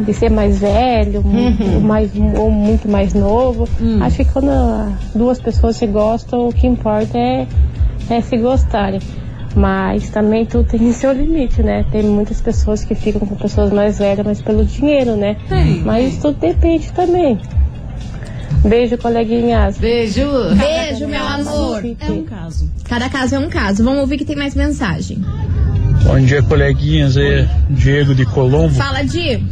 de 0.00 0.14
ser 0.14 0.30
mais 0.30 0.58
velho, 0.58 1.20
Uhum. 1.20 1.74
ou, 1.74 1.80
mais, 1.82 2.10
ou 2.38 2.50
muito 2.50 2.88
mais 2.88 3.12
novo. 3.12 3.68
Hum. 3.80 3.98
Acho 4.02 4.16
que 4.18 4.24
quando 4.26 4.48
duas 5.14 5.38
pessoas 5.38 5.76
se 5.76 5.86
gostam, 5.86 6.48
o 6.48 6.52
que 6.52 6.66
importa 6.66 7.18
é, 7.18 7.46
é 8.08 8.20
se 8.22 8.38
gostarem. 8.38 9.00
Mas 9.54 10.10
também 10.10 10.44
tudo 10.46 10.68
tem 10.68 10.92
seu 10.92 11.12
limite, 11.12 11.62
né? 11.62 11.84
Tem 11.90 12.02
muitas 12.02 12.40
pessoas 12.40 12.84
que 12.84 12.94
ficam 12.94 13.26
com 13.26 13.34
pessoas 13.34 13.72
mais 13.72 13.98
velhas, 13.98 14.24
mas 14.24 14.42
pelo 14.42 14.64
dinheiro, 14.64 15.16
né? 15.16 15.36
Tem. 15.48 15.80
Mas 15.80 16.18
tudo 16.18 16.38
depende 16.38 16.92
também. 16.92 17.38
Beijo, 18.64 18.98
coleguinhas. 18.98 19.78
Beijo. 19.78 20.26
Beijo, 20.56 21.06
meu 21.06 21.22
amor. 21.22 21.82
É 22.00 22.10
um 22.10 22.24
caso. 22.24 22.70
Cada 22.84 23.08
caso 23.08 23.34
é 23.36 23.38
um 23.38 23.48
caso. 23.48 23.84
Vamos 23.84 24.00
ouvir 24.00 24.18
que 24.18 24.24
tem 24.24 24.36
mais 24.36 24.54
mensagem. 24.54 25.18
Bom 26.04 26.18
dia, 26.20 26.42
coleguinhas. 26.42 27.16
Aí, 27.16 27.48
Diego 27.70 28.14
de 28.14 28.24
Colombo. 28.24 28.74
Fala, 28.74 29.02
Di. 29.02 29.42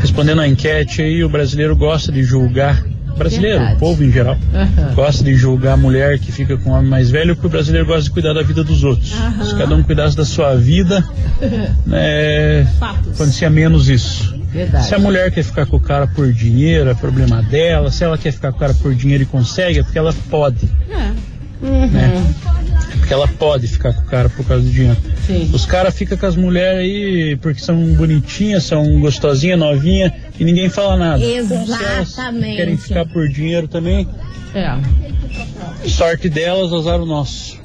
Respondendo 0.00 0.40
a 0.40 0.48
enquete 0.48 1.02
aí, 1.02 1.24
o 1.24 1.28
brasileiro 1.28 1.74
gosta 1.76 2.12
de 2.12 2.22
julgar. 2.22 2.84
Brasileiro, 3.16 3.58
Verdade. 3.58 3.76
o 3.76 3.78
povo 3.78 4.04
em 4.04 4.10
geral, 4.12 4.36
Aham. 4.54 4.94
gosta 4.94 5.22
de 5.24 5.34
julgar 5.34 5.72
a 5.74 5.76
mulher 5.76 6.18
que 6.18 6.32
fica 6.32 6.56
com 6.56 6.70
o 6.70 6.72
homem 6.72 6.90
mais 6.90 7.10
velho, 7.10 7.34
porque 7.34 7.46
o 7.46 7.50
brasileiro 7.50 7.86
gosta 7.86 8.02
de 8.02 8.10
cuidar 8.10 8.32
da 8.32 8.42
vida 8.42 8.62
dos 8.64 8.82
outros. 8.84 9.14
Se 9.44 9.54
cada 9.56 9.74
um 9.74 9.82
cuidasse 9.82 10.16
da 10.16 10.24
sua 10.24 10.54
vida, 10.56 11.04
né, 11.86 12.66
acontecia 12.80 13.48
menos 13.50 13.88
isso. 13.88 14.34
Verdade. 14.52 14.86
Se 14.86 14.94
a 14.94 14.98
mulher 14.98 15.30
quer 15.32 15.42
ficar 15.42 15.66
com 15.66 15.76
o 15.76 15.80
cara 15.80 16.06
por 16.06 16.32
dinheiro, 16.32 16.88
é 16.88 16.94
problema 16.94 17.42
dela. 17.42 17.90
Se 17.90 18.04
ela 18.04 18.16
quer 18.16 18.32
ficar 18.32 18.52
com 18.52 18.56
o 18.56 18.60
cara 18.60 18.74
por 18.74 18.94
dinheiro 18.94 19.24
e 19.24 19.26
consegue, 19.26 19.80
é 19.80 19.82
porque 19.82 19.98
ela 19.98 20.14
pode. 20.30 20.68
É. 20.90 21.12
Né? 21.86 22.22
É 22.92 22.96
porque 22.96 23.12
ela 23.12 23.26
pode 23.26 23.66
ficar 23.66 23.92
com 23.94 24.02
o 24.02 24.04
cara 24.04 24.28
por 24.28 24.44
causa 24.46 24.62
do 24.62 24.70
dinheiro. 24.70 24.96
Sim. 25.26 25.50
Os 25.52 25.66
caras 25.66 25.94
ficam 25.94 26.16
com 26.16 26.26
as 26.26 26.36
mulheres 26.36 26.78
aí 26.80 27.36
porque 27.40 27.60
são 27.60 27.76
bonitinhas, 27.94 28.64
são 28.64 29.00
gostosinhas, 29.00 29.58
novinhas 29.58 30.12
e 30.38 30.44
ninguém 30.44 30.68
fala 30.68 30.96
nada. 30.96 31.24
Então, 31.24 31.62
Exatamente. 31.62 32.56
querem 32.56 32.76
ficar 32.76 33.06
por 33.06 33.28
dinheiro 33.28 33.68
também, 33.68 34.08
É. 34.54 34.76
sorte 35.88 36.28
delas, 36.28 36.72
azar 36.72 37.00
o 37.00 37.06
nosso. 37.06 37.54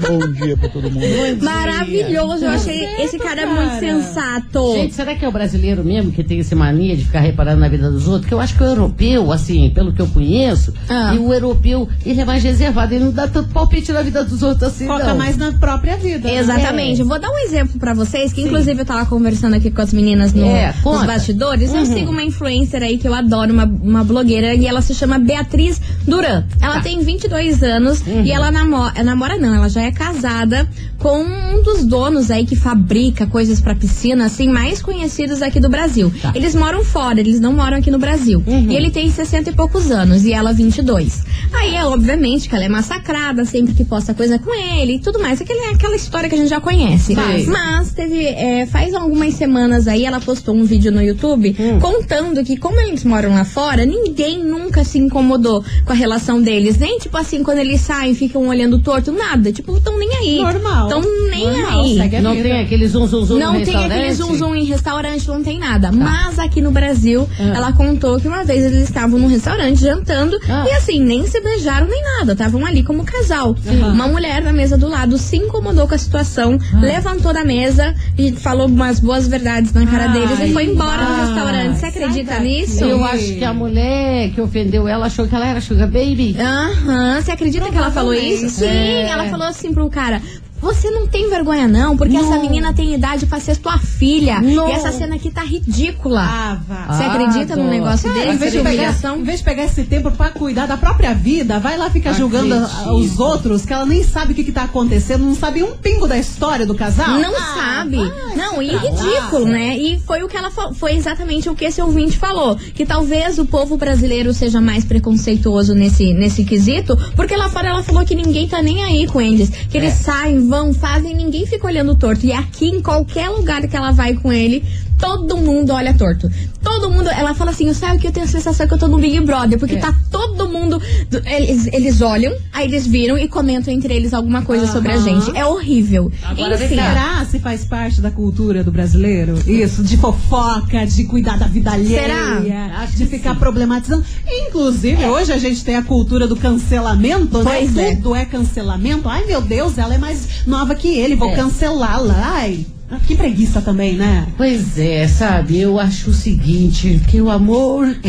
Bom 0.00 0.32
dia 0.32 0.56
pra 0.56 0.68
todo 0.70 0.90
mundo. 0.90 1.04
Maravilhoso. 1.42 2.44
Eu 2.44 2.50
achei 2.50 2.84
esse 3.00 3.18
cara, 3.18 3.46
muito 3.46 3.78
sensato. 3.80 4.72
Gente, 4.74 4.94
será 4.94 5.14
que 5.14 5.24
é 5.24 5.28
o 5.28 5.32
brasileiro 5.32 5.84
mesmo 5.84 6.10
que 6.10 6.24
tem 6.24 6.38
esse 6.38 6.54
mania 6.54 6.96
de 6.96 7.04
ficar 7.04 7.20
reparando 7.20 7.60
na 7.60 7.68
vida 7.68 7.90
dos 7.90 8.08
outros? 8.08 8.26
Que 8.26 8.32
eu 8.32 8.40
acho 8.40 8.56
que 8.56 8.62
o 8.62 8.66
europeu, 8.66 9.30
assim, 9.30 9.68
pelo 9.74 9.92
que 9.92 10.00
eu 10.00 10.06
conheço, 10.06 10.72
Ah. 10.88 11.12
e 11.14 11.18
o 11.18 11.32
europeu, 11.34 11.86
ele 12.06 12.18
é 12.20 12.24
mais 12.24 12.42
reservado, 12.42 12.94
ele 12.94 13.04
não 13.04 13.12
dá 13.12 13.28
tanto 13.28 13.50
palpite 13.50 13.92
na 13.92 14.00
vida 14.00 14.24
dos 14.24 14.42
outros 14.42 14.62
assim, 14.72 14.86
Foca 14.86 15.04
não. 15.08 15.18
mais 15.18 15.36
na 15.36 15.52
própria 15.52 15.96
vida. 15.98 16.28
né? 16.28 16.36
Exatamente. 16.38 17.02
Vou 17.02 17.18
dar 17.18 17.28
um 17.28 17.38
exemplo 17.40 17.78
pra 17.78 17.92
vocês, 17.92 18.32
que 18.32 18.40
inclusive 18.42 18.80
eu 18.80 18.86
tava 18.86 19.04
conversando 19.04 19.54
aqui 19.56 19.70
com 19.70 19.82
as 19.82 19.92
meninas 19.92 20.32
no, 20.32 20.46
É, 20.46 20.68
nos 20.68 20.76
conta. 20.80 21.04
bastidores. 21.06 21.70
Eu 21.74 21.80
Uhum. 21.80 21.82
Sigo 21.94 22.10
uma 22.10 22.22
influencer 22.22 22.82
aí 22.82 22.98
que 22.98 23.06
eu 23.08 23.14
adoro, 23.14 23.52
uma, 23.52 23.64
uma 23.64 24.04
blogueira, 24.04 24.54
e 24.54 24.66
ela 24.66 24.80
se 24.82 24.94
chama 24.94 25.18
Beatriz 25.18 25.80
Duran. 26.06 26.44
Ela 26.60 26.74
Tá. 26.74 26.80
tem 26.80 27.00
22 27.02 27.62
anos 27.62 28.00
Uhum. 28.06 28.24
e 28.24 28.30
ela 28.32 28.50
namora, 28.50 29.02
namora 29.02 29.36
não, 29.38 29.54
ela 29.54 29.68
já 29.68 29.82
é 29.82 29.90
casada 29.92 30.68
com 31.00 31.22
um 31.22 31.62
dos 31.62 31.84
donos 31.84 32.30
aí 32.30 32.44
que 32.46 32.54
fabrica 32.54 33.26
coisas 33.26 33.60
pra 33.60 33.74
piscina, 33.74 34.26
assim, 34.26 34.48
mais 34.48 34.80
conhecidos 34.82 35.42
aqui 35.42 35.58
do 35.58 35.68
Brasil. 35.68 36.12
Tá. 36.20 36.32
Eles 36.34 36.54
moram 36.54 36.84
fora, 36.84 37.18
eles 37.18 37.40
não 37.40 37.52
moram 37.54 37.78
aqui 37.78 37.90
no 37.90 37.98
Brasil. 37.98 38.42
Uhum. 38.46 38.70
E 38.70 38.76
ele 38.76 38.90
tem 38.90 39.10
60 39.10 39.50
e 39.50 39.52
poucos 39.52 39.90
anos 39.90 40.24
e 40.24 40.32
ela 40.32 40.52
22. 40.52 41.22
Aí, 41.52 41.74
é 41.74 41.84
obviamente, 41.84 42.48
que 42.48 42.54
ela 42.54 42.64
é 42.64 42.68
massacrada 42.68 43.44
sempre 43.44 43.74
que 43.74 43.84
posta 43.84 44.14
coisa 44.14 44.38
com 44.38 44.54
ele 44.54 44.96
e 44.96 44.98
tudo 44.98 45.18
mais. 45.18 45.40
Aquela, 45.40 45.72
aquela 45.72 45.96
história 45.96 46.28
que 46.28 46.34
a 46.34 46.38
gente 46.38 46.50
já 46.50 46.60
conhece. 46.60 47.14
Sei. 47.14 47.46
Mas 47.46 47.92
teve, 47.92 48.24
é, 48.26 48.66
faz 48.66 48.94
algumas 48.94 49.34
semanas 49.34 49.88
aí, 49.88 50.04
ela 50.04 50.20
postou 50.20 50.54
um 50.54 50.64
vídeo 50.64 50.92
no 50.92 51.02
YouTube 51.02 51.56
Hum. 51.58 51.78
contando 51.80 52.44
que, 52.44 52.56
como 52.56 52.78
eles 52.80 53.04
moram 53.04 53.30
lá 53.30 53.44
fora, 53.44 53.84
ninguém 53.86 54.44
nunca 54.44 54.84
se 54.84 54.98
incomodou 54.98 55.64
com 55.84 55.92
a 55.92 55.94
relação 55.96 56.40
deles. 56.40 56.78
Nem, 56.78 56.98
tipo 56.98 57.16
assim, 57.16 57.42
quando 57.42 57.58
eles 57.58 57.80
saem, 57.80 58.14
ficam 58.14 58.46
olhando 58.46 58.78
torto, 58.78 59.10
nada. 59.10 59.50
Tipo, 59.52 59.80
tão 59.80 59.98
nem 59.98 60.12
aí. 60.16 60.38
Normal. 60.38 60.88
Tão 60.90 61.02
nem 61.30 61.46
Normal, 61.50 61.80
aí. 61.84 62.16
a 62.16 62.20
Não 62.20 62.34
tem 62.34 62.60
aquele 62.60 62.86
zum 62.88 63.06
zum 63.06 63.24
zum 63.24 63.38
Não 63.38 63.52
tem 63.62 63.76
aquele 63.84 64.12
zoom 64.14 64.36
zoom 64.36 64.54
em 64.54 64.64
restaurante, 64.64 65.26
não 65.28 65.42
tem 65.42 65.58
nada. 65.58 65.88
Tá. 65.88 65.96
Mas 65.96 66.38
aqui 66.38 66.60
no 66.60 66.70
Brasil, 66.70 67.28
Ah. 67.38 67.52
ela 67.56 67.72
contou 67.72 68.18
que 68.20 68.28
uma 68.28 68.44
vez 68.44 68.64
eles 68.64 68.82
estavam 68.84 69.18
num 69.18 69.26
restaurante 69.28 69.80
jantando 69.80 70.38
Ah. 70.48 70.64
e 70.68 70.72
assim, 70.72 71.00
nem 71.00 71.26
se 71.26 71.40
beijaram 71.40 71.86
nem 71.86 72.02
nada. 72.18 72.32
Estavam 72.32 72.64
ali 72.66 72.82
como 72.82 73.04
casal. 73.04 73.54
Uma 73.92 74.08
mulher 74.08 74.42
na 74.42 74.52
mesa 74.52 74.76
do 74.76 74.88
lado 74.88 75.16
se 75.18 75.36
incomodou 75.36 75.86
com 75.88 75.94
a 75.94 75.98
situação, 75.98 76.58
Ah. 76.74 76.80
levantou 76.80 77.32
da 77.32 77.44
mesa 77.44 77.94
e 78.18 78.32
falou 78.32 78.66
umas 78.66 79.00
boas 79.00 79.26
verdades 79.28 79.72
na 79.72 79.86
cara 79.86 80.08
deles 80.08 80.38
e 80.40 80.52
foi 80.52 80.64
embora 80.64 81.04
do 81.04 81.20
restaurante. 81.26 81.78
Você 81.78 81.86
acredita 81.86 82.38
nisso? 82.40 82.84
Eu 82.84 83.04
acho 83.04 83.34
que 83.34 83.44
a 83.44 83.52
mulher 83.54 84.30
que 84.30 84.40
ofendeu 84.40 84.86
ela 84.88 85.06
achou 85.06 85.26
que 85.26 85.34
ela 85.34 85.46
era 85.46 85.60
sugar 85.60 85.86
baby. 85.88 86.36
Aham, 86.38 87.20
você 87.20 87.30
acredita 87.32 87.70
que 87.70 87.76
ela 87.76 87.90
falou 87.90 88.14
isso? 88.14 88.48
Sim, 88.48 88.64
É. 88.66 89.08
ela 89.10 89.28
falou 89.28 89.46
assim 89.46 89.72
pro 89.72 89.88
cara. 89.88 90.20
Você 90.60 90.90
não 90.90 91.06
tem 91.06 91.28
vergonha, 91.30 91.66
não, 91.66 91.96
porque 91.96 92.12
Não. 92.14 92.20
essa 92.20 92.38
menina 92.38 92.72
tem 92.72 92.94
idade 92.94 93.26
pra 93.26 93.40
ser 93.40 93.56
tua 93.56 93.78
filha. 93.78 94.40
Não. 94.40 94.68
E 94.68 94.72
essa 94.72 94.92
cena 94.92 95.16
aqui 95.16 95.30
tá 95.30 95.42
ridícula. 95.42 96.20
Ah, 96.22 96.58
vá. 96.68 96.86
Você 96.94 97.02
Ah, 97.04 97.12
acredita 97.12 97.56
num 97.56 97.64
dó. 97.64 97.70
negócio 97.70 98.08
Cara, 98.10 98.20
desse? 98.24 98.34
em 98.34 98.38
vez, 98.38 98.52
de 98.52 98.58
pegar, 98.60 98.96
em 99.16 99.22
vez 99.22 99.38
de 99.38 99.44
pegar 99.44 99.64
esse 99.64 99.84
tempo 99.84 100.10
pra 100.10 100.30
cuidar 100.30 100.66
da 100.66 100.76
própria 100.76 101.14
vida, 101.14 101.58
vai 101.58 101.76
lá 101.78 101.88
ficar 101.90 102.12
julgando 102.12 102.54
Acredito. 102.54 102.94
os 102.94 103.18
outros, 103.18 103.64
que 103.64 103.72
ela 103.72 103.86
nem 103.86 104.02
sabe 104.04 104.32
o 104.32 104.34
que, 104.34 104.44
que 104.44 104.52
tá 104.52 104.64
acontecendo, 104.64 105.24
não 105.24 105.34
sabe 105.34 105.62
um 105.62 105.72
pingo 105.76 106.06
da 106.06 106.18
história 106.18 106.66
do 106.66 106.74
casal. 106.74 107.18
Não 107.20 107.34
Ah, 107.34 107.54
sabe. 107.54 107.96
vai 107.96 108.36
Não, 108.36 108.62
e 108.62 108.68
pra 108.70 108.82
lá. 108.82 108.90
ridículo, 108.90 109.44
né? 109.46 109.76
E 109.78 109.98
foi 110.00 110.22
o 110.22 110.28
que 110.28 110.36
ela 110.36 110.50
foi 110.74 110.92
exatamente 110.94 111.48
o 111.48 111.54
que 111.54 111.64
esse 111.64 111.80
ouvinte 111.80 112.18
falou, 112.18 112.56
que 112.56 112.84
talvez 112.84 113.38
o 113.38 113.46
povo 113.46 113.76
brasileiro 113.76 114.32
seja 114.34 114.60
mais 114.60 114.84
preconceituoso 114.84 115.74
nesse 115.74 116.12
nesse 116.14 116.44
quesito, 116.44 116.96
porque 117.16 117.36
lá 117.36 117.48
fora 117.48 117.68
ela 117.68 117.82
falou 117.82 118.04
que 118.04 118.14
ninguém 118.14 118.46
tá 118.48 118.60
nem 118.62 118.82
aí 118.84 119.06
com 119.06 119.20
eles, 119.20 119.48
que 119.48 119.78
eles 119.78 119.94
saem, 119.94 120.49
vão, 120.50 120.74
fazem, 120.74 121.14
ninguém 121.14 121.46
fica 121.46 121.64
olhando 121.64 121.94
torto. 121.94 122.26
E 122.26 122.32
aqui 122.32 122.66
em 122.66 122.82
qualquer 122.82 123.28
lugar 123.28 123.66
que 123.68 123.76
ela 123.76 123.92
vai 123.92 124.14
com 124.14 124.32
ele, 124.32 124.64
todo 125.00 125.36
mundo 125.38 125.72
olha 125.72 125.94
torto. 125.94 126.30
Todo 126.62 126.90
mundo, 126.90 127.08
ela 127.08 127.34
fala 127.34 127.50
assim, 127.52 127.66
eu 127.68 127.74
sabe 127.74 127.98
que 127.98 128.06
eu 128.06 128.12
tenho 128.12 128.26
a 128.26 128.28
sensação 128.28 128.66
que 128.66 128.74
eu 128.74 128.78
tô 128.78 128.86
no 128.86 128.98
Big 128.98 129.18
Brother, 129.20 129.58
porque 129.58 129.76
É. 129.76 129.78
tá 129.78 129.94
todo 130.10 130.48
mundo, 130.48 130.80
eles, 131.24 131.66
eles 131.72 132.00
olham, 132.02 132.34
aí 132.52 132.66
eles 132.66 132.86
viram 132.86 133.16
e 133.16 133.26
comentam 133.28 133.72
entre 133.72 133.94
eles 133.94 134.12
alguma 134.12 134.42
coisa 134.42 134.66
sobre 134.70 134.92
a 134.92 134.98
gente. 134.98 135.34
É 135.36 135.44
horrível. 135.46 136.12
Agora 136.22 136.54
Enfim. 136.56 136.68
Será 136.68 137.24
se 137.30 137.38
faz 137.38 137.64
parte 137.64 138.00
da 138.00 138.10
cultura 138.10 138.62
do 138.62 138.70
brasileiro? 138.70 139.38
Isso, 139.46 139.82
de 139.82 139.96
fofoca, 139.96 140.86
de 140.86 141.04
cuidar 141.04 141.38
da 141.38 141.46
vida 141.46 141.72
alheia, 141.72 142.02
Será? 142.02 142.78
Acho 142.80 142.96
de 142.96 143.06
ficar 143.06 143.32
sim. 143.34 143.38
problematizando. 143.40 144.04
Inclusive, 144.28 145.04
hoje 145.06 145.32
a 145.32 145.38
gente 145.38 145.64
tem 145.64 145.76
a 145.76 145.82
cultura 145.82 146.26
do 146.28 146.36
cancelamento, 146.36 147.40
Pois 147.42 147.72
né? 147.74 147.92
é. 147.92 147.94
Tudo 147.96 148.14
é 148.14 148.24
cancelamento. 148.24 149.08
Ai, 149.08 149.24
meu 149.26 149.40
Deus, 149.40 149.78
ela 149.78 149.94
é 149.94 149.98
mais 149.98 150.46
nova 150.46 150.74
que 150.74 150.88
ele, 150.88 151.14
vou 151.16 151.28
É. 151.30 151.36
cancelá-la. 151.36 152.14
Ai, 152.34 152.66
que 153.06 153.14
preguiça 153.16 153.60
também, 153.62 153.94
né? 153.94 154.26
Pois 154.36 154.78
é, 154.78 155.06
sabe, 155.06 155.58
eu 155.60 155.78
acho 155.78 156.10
o 156.10 156.14
seguinte, 156.14 157.00
que 157.08 157.20
o 157.20 157.30
amor... 157.30 157.86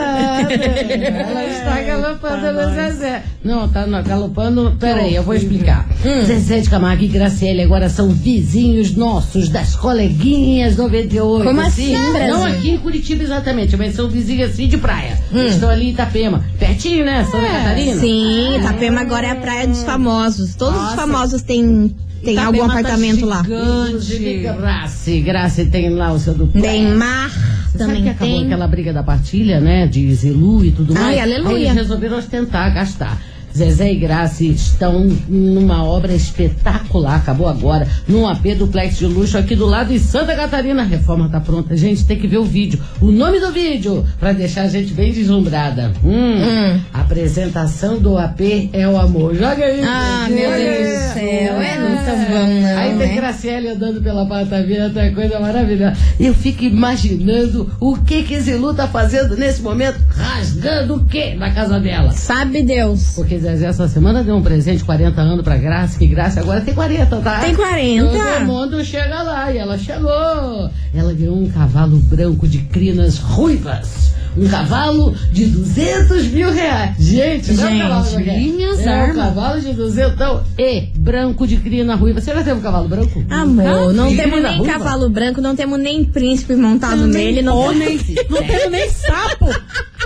Ela 0.52 1.44
está 1.46 1.80
galopando 1.80 2.52
no 2.52 2.74
Zezé. 2.74 3.22
Não, 3.42 3.66
tá 3.68 3.86
não, 3.86 4.02
galopando. 4.02 4.76
Peraí, 4.78 5.14
eu 5.14 5.22
vou 5.22 5.34
explicar. 5.34 5.88
Hum. 6.04 6.24
Zezé 6.26 6.60
de 6.60 6.68
Camargo 6.68 7.02
e 7.02 7.08
Graciele 7.08 7.62
agora 7.62 7.88
são 7.88 8.10
vizinhos 8.10 8.94
nossos, 8.94 9.48
das 9.48 9.74
coleguinhas 9.74 10.76
98. 10.76 11.44
Como 11.46 11.60
assim, 11.62 11.96
Brasil? 12.12 12.34
Não 12.34 12.44
aqui 12.44 12.70
em 12.72 12.78
Curitiba 12.78 13.22
exatamente, 13.22 13.74
mas 13.78 13.94
são 13.94 14.10
vizinhos 14.10 14.50
assim 14.50 14.68
de 14.68 14.76
praia. 14.76 15.18
Hum. 15.32 15.46
Estão 15.46 15.70
ali 15.70 15.86
em 15.86 15.90
Itapema. 15.90 16.44
Pertinho, 16.58 17.06
né? 17.06 17.24
Santa 17.24 17.46
Catarina? 17.46 17.98
Sim, 17.98 18.58
Itapema 18.58 19.00
agora 19.00 19.28
é 19.28 19.30
a 19.30 19.36
praia 19.36 19.66
dos 19.66 19.82
famosos. 19.82 20.54
Todos 20.54 20.76
os 20.76 20.82
Nossa. 20.82 20.96
famosos 20.96 21.40
têm, 21.40 21.96
Itapema 22.32 22.46
algum 22.46 22.66
tá 22.72 22.78
apartamento 22.80 23.26
lá. 23.26 23.40
Inclusive, 23.40 24.24
Gigante. 24.36 24.58
Graça, 24.60 25.10
Graça 25.20 25.64
tem 25.66 25.90
lá 25.90 26.12
o 26.12 26.18
seu 26.18 26.34
duplo. 26.34 26.60
Tem 26.60 26.86
mar, 26.94 27.30
Você 27.30 27.78
sabe 27.78 27.78
também 27.78 28.02
que 28.02 28.08
acabou 28.08 28.34
tem. 28.36 28.44
aquela 28.46 28.66
briga 28.66 28.92
da 28.92 29.02
partilha, 29.02 29.60
né? 29.60 29.86
De 29.86 30.12
Zilu 30.14 30.64
e 30.64 30.70
tudo 30.72 30.94
Ai, 30.96 31.16
mais. 31.16 31.20
aleluia. 31.22 31.56
Aí 31.56 31.62
eles 31.64 31.74
resolveram 31.74 32.18
ostentar, 32.18 32.72
gastar. 32.74 33.20
Zezé 33.56 33.92
e 33.92 33.96
Graça 33.96 34.42
estão 34.44 35.06
numa 35.28 35.84
obra 35.84 36.12
espetacular, 36.12 37.16
acabou 37.16 37.48
agora, 37.48 37.86
num 38.08 38.26
AP 38.26 38.56
duplex 38.58 38.98
de 38.98 39.06
luxo 39.06 39.38
aqui 39.38 39.54
do 39.54 39.66
lado 39.66 39.92
em 39.92 39.98
Santa 39.98 40.34
Catarina. 40.34 40.82
A 40.82 40.86
reforma 40.86 41.28
tá 41.28 41.40
pronta, 41.40 41.76
gente, 41.76 42.04
tem 42.04 42.18
que 42.18 42.26
ver 42.26 42.38
o 42.38 42.44
vídeo. 42.44 42.80
O 43.00 43.12
nome 43.12 43.38
do 43.38 43.52
vídeo, 43.52 44.04
pra 44.18 44.32
deixar 44.32 44.62
a 44.62 44.68
gente 44.68 44.92
bem 44.92 45.12
deslumbrada. 45.12 45.92
Hum, 46.04 46.80
Apresentação 46.92 48.00
do 48.00 48.18
AP 48.18 48.70
é 48.72 48.88
o 48.88 48.98
amor. 48.98 49.34
Joga 49.34 49.64
aí. 49.64 49.80
Ah, 49.84 50.26
meu 50.28 50.50
Deus 50.50 50.88
do 50.88 51.14
céu. 51.14 51.60
É, 51.60 51.78
não 51.78 52.04
tão 52.04 52.24
bom, 52.24 52.60
não. 52.60 52.78
Aí 52.78 52.98
tem 52.98 53.08
né? 53.08 53.14
Graciele 53.14 53.68
andando 53.68 54.02
pela 54.02 54.26
Patavina, 54.26 54.92
é 54.96 55.10
coisa 55.10 55.38
maravilhosa. 55.38 55.96
Eu 56.18 56.34
fico 56.34 56.64
imaginando 56.64 57.70
o 57.78 57.96
que 57.96 58.22
que 58.24 58.40
Zilu 58.40 58.74
tá 58.74 58.88
fazendo 58.88 59.36
nesse 59.36 59.62
momento, 59.62 59.98
rasgando 60.08 60.96
o 60.96 61.04
quê 61.04 61.34
na 61.34 61.52
casa 61.52 61.78
dela? 61.78 62.10
Sabe 62.10 62.62
Deus. 62.62 63.12
Porque 63.14 63.38
Zezé 63.44 63.66
essa 63.66 63.86
semana 63.86 64.24
deu 64.24 64.36
um 64.36 64.42
presente 64.42 64.78
de 64.78 64.84
40 64.84 65.20
anos 65.20 65.44
pra 65.44 65.58
Graça, 65.58 65.98
que 65.98 66.06
Graça 66.06 66.40
agora 66.40 66.62
tem 66.62 66.72
40, 66.72 67.20
tá? 67.20 67.40
Tem 67.40 67.54
40? 67.54 68.10
Todo 68.10 68.46
mundo 68.46 68.82
chega 68.82 69.22
lá 69.22 69.52
e 69.52 69.58
ela 69.58 69.76
chegou. 69.76 70.70
Ela 70.94 71.12
ganhou 71.12 71.36
um 71.36 71.50
cavalo 71.50 71.98
branco 71.98 72.48
de 72.48 72.60
crinas 72.60 73.18
ruivas. 73.18 74.14
Um 74.36 74.48
cavalo 74.48 75.14
de 75.32 75.46
200 75.46 76.26
mil 76.28 76.50
reais. 76.52 76.96
Gente, 76.98 77.52
não 77.52 77.68
é 77.68 77.72
um 77.74 77.78
cavalo 77.78 78.04
Gente, 78.04 78.14
qualquer. 78.14 78.88
é 78.88 79.04
um 79.04 79.14
cavalo 79.14 79.60
de 79.60 79.72
200 79.72 80.40
e 80.58 80.80
branco 80.96 81.46
de 81.46 81.56
crina 81.58 81.94
ruiva. 81.94 82.20
Você 82.20 82.32
já 82.34 82.42
teve 82.42 82.58
um 82.58 82.62
cavalo 82.62 82.88
branco? 82.88 83.24
Amor, 83.30 83.92
não 83.92 84.08
De 84.08 84.16
temos 84.16 84.42
nem 84.42 84.58
ruiva? 84.58 84.72
cavalo 84.78 85.08
branco, 85.08 85.40
não 85.40 85.54
temos 85.54 85.78
nem 85.78 86.04
príncipe 86.04 86.54
montado 86.56 87.06
nele, 87.06 87.42
não 87.42 87.54
Homem, 87.64 87.98
não 88.28 88.42
temos 88.42 88.70
nem 88.70 88.88
sapo. 88.90 89.46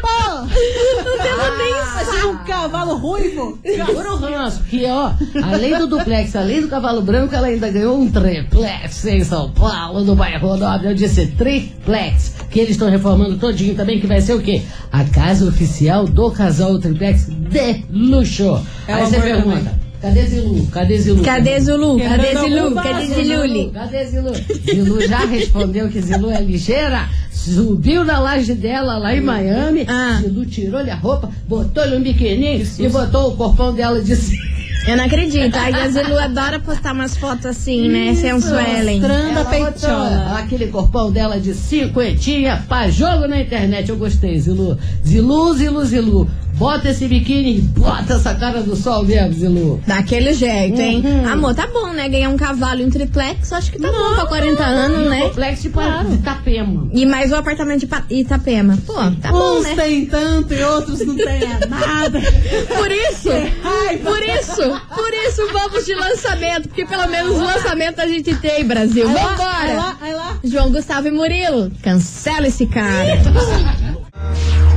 Pô, 0.01 0.35
não 0.35 1.19
temos 1.19 1.59
nem 1.59 1.71
imagina 1.71 2.27
um 2.29 2.37
cavalo 2.45 2.97
ruivo. 2.97 3.59
Agora 3.89 4.13
o 4.13 4.17
ranço, 4.17 4.63
que 4.65 4.85
ó, 4.87 5.11
além 5.43 5.77
do 5.79 5.87
duplex, 5.89 6.37
além 6.37 6.61
do 6.61 6.69
cavalo 6.69 7.03
branco, 7.03 7.35
ela 7.35 7.49
ainda 7.49 7.69
ganhou 7.71 7.99
um 7.99 8.09
triplex 8.11 9.05
em 9.07 9.25
São 9.25 9.51
Paulo, 9.51 10.05
no 10.05 10.15
bairro 10.15 10.57
Nobre. 10.57 10.89
Eu 10.89 10.95
disse 10.95 11.27
triplex, 11.29 12.35
que 12.51 12.61
eles 12.61 12.73
estão 12.73 12.89
reformando 12.91 13.37
todinho 13.39 13.75
também, 13.75 14.01
que 14.01 14.07
vai 14.07 14.18
ser 14.21 14.35
o 14.35 14.41
quê? 14.41 14.63
A 14.93 15.05
casa 15.05 15.47
oficial 15.47 16.07
do 16.07 16.31
casal 16.31 16.79
triplex 16.79 17.27
de 17.29 17.85
luxo. 17.91 18.61
É 18.87 18.95
Aí 18.95 19.07
você 19.07 19.21
pergunta, 19.21 19.57
também. 19.57 19.75
cadê 20.01 20.27
Zilu? 20.27 20.67
Cadê 20.71 20.99
Zilu? 20.99 21.23
Cadê 21.23 21.61
Zulu? 21.61 21.99
Cadê 21.99 22.39
Zilu? 22.39 22.75
Cadê 22.75 23.07
Ziluli? 23.07 23.71
Cadê 23.73 24.07
Zilu? 24.07 24.33
Zilu 24.65 25.09
já 25.09 25.19
respondeu 25.27 25.89
que 25.89 26.01
Zilu 26.01 26.31
é 26.31 26.41
ligeira. 26.41 27.09
Subiu 27.31 28.05
na 28.05 28.19
laje 28.19 28.53
dela 28.55 28.99
lá 28.99 29.15
em 29.15 29.21
Miami. 29.21 29.87
Ah. 29.89 30.19
Zilu 30.21 30.45
tirou-lhe 30.45 30.91
a 30.91 30.97
roupa, 30.97 31.31
botou-lhe 31.49 31.97
um 31.97 32.03
biquininho 32.03 32.67
e 32.79 32.89
botou 32.89 33.33
o 33.33 33.37
corpão 33.37 33.73
dela 33.75 34.03
de 34.03 34.15
cima. 34.17 34.48
Eu 34.89 34.97
não 34.97 35.05
acredito. 35.05 35.55
A 35.55 35.89
Zilu 35.91 36.19
adora 36.19 36.59
postar 36.59 36.95
umas 36.95 37.15
fotos 37.15 37.45
assim, 37.45 37.91
né? 37.91 38.15
Sensuelen. 38.15 39.01
Mostrando 39.01 39.39
a 39.39 39.45
peitola. 39.45 40.39
aquele 40.39 40.69
corpão 40.69 41.13
dela 41.13 41.39
de 41.39 41.53
cinquentinha 41.53 42.65
pra 42.67 42.89
jogo 42.89 43.29
na 43.29 43.39
internet. 43.39 43.91
Eu 43.91 43.99
gostei, 43.99 44.41
Zilu. 44.41 44.79
Zilu, 45.05 45.53
Zilu, 45.53 45.85
Zilu. 45.85 46.31
Bota 46.59 46.89
esse 46.89 47.07
biquíni 47.07 47.59
e 47.59 47.61
bota 47.61 48.15
essa 48.15 48.35
cara 48.35 48.61
do 48.63 48.75
sol 48.75 49.05
mesmo, 49.05 49.33
Zilu. 49.33 49.81
Daquele 49.87 50.33
jeito, 50.35 50.81
hein? 50.81 51.01
Uhum. 51.05 51.29
Amor, 51.33 51.55
tá 51.55 51.69
bom, 51.69 51.93
né? 51.93 52.09
Ganhar 52.09 52.31
um 52.31 52.37
cavalo 52.37 52.81
e 52.81 52.85
um 52.85 52.91
triplex, 52.91 53.53
acho 53.53 53.71
que 53.71 53.79
tá 53.79 53.91
bom 53.93 54.15
pra 54.17 54.27
40 54.27 54.65
anos, 54.65 55.09
né? 55.09 55.21
Complexo 55.29 55.63
de, 55.63 55.69
pa- 55.71 56.03
de 56.03 56.15
Itapema. 56.17 56.89
E 56.93 57.07
mais 57.07 57.31
o 57.31 57.37
apartamento 57.37 57.87
de 57.87 58.15
Itapema. 58.21 58.77
Pô, 58.85 58.95
tá 59.23 59.31
bom, 59.31 59.59
Uns 59.59 59.65
né? 59.67 59.75
tem 59.77 60.07
tanto 60.07 60.53
e 60.53 60.63
outros 60.65 60.99
não 61.07 61.15
tem 61.15 61.41
nada. 61.71 62.21
Por 62.21 62.91
isso, 62.91 63.29
raiva. 63.63 64.11
por 64.11 64.23
isso, 64.23 64.81
por 64.95 65.13
isso 65.29 65.49
vamos 65.53 65.87
de 65.87 65.95
lançamento, 65.95 66.69
porque 66.69 66.85
pelo 66.87 67.07
menos 67.07 67.39
lançamento 67.39 68.01
a 68.01 68.07
gente 68.09 68.35
tem, 68.35 68.65
Brasil. 68.67 69.07
Aí 69.09 69.15
lá, 69.15 69.23
Vambora! 69.37 69.97
aí 70.01 70.13
lá. 70.13 70.39
João 70.43 70.73
Gustavo 70.73 71.07
e 71.07 71.11
Murilo, 71.13 71.71
cancela 71.83 72.49
esse 72.49 72.67
cara. 72.67 73.15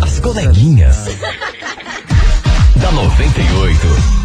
As 0.02 0.20
coleguinhas. 0.20 1.06
da 2.82 2.92
98. 2.92 3.80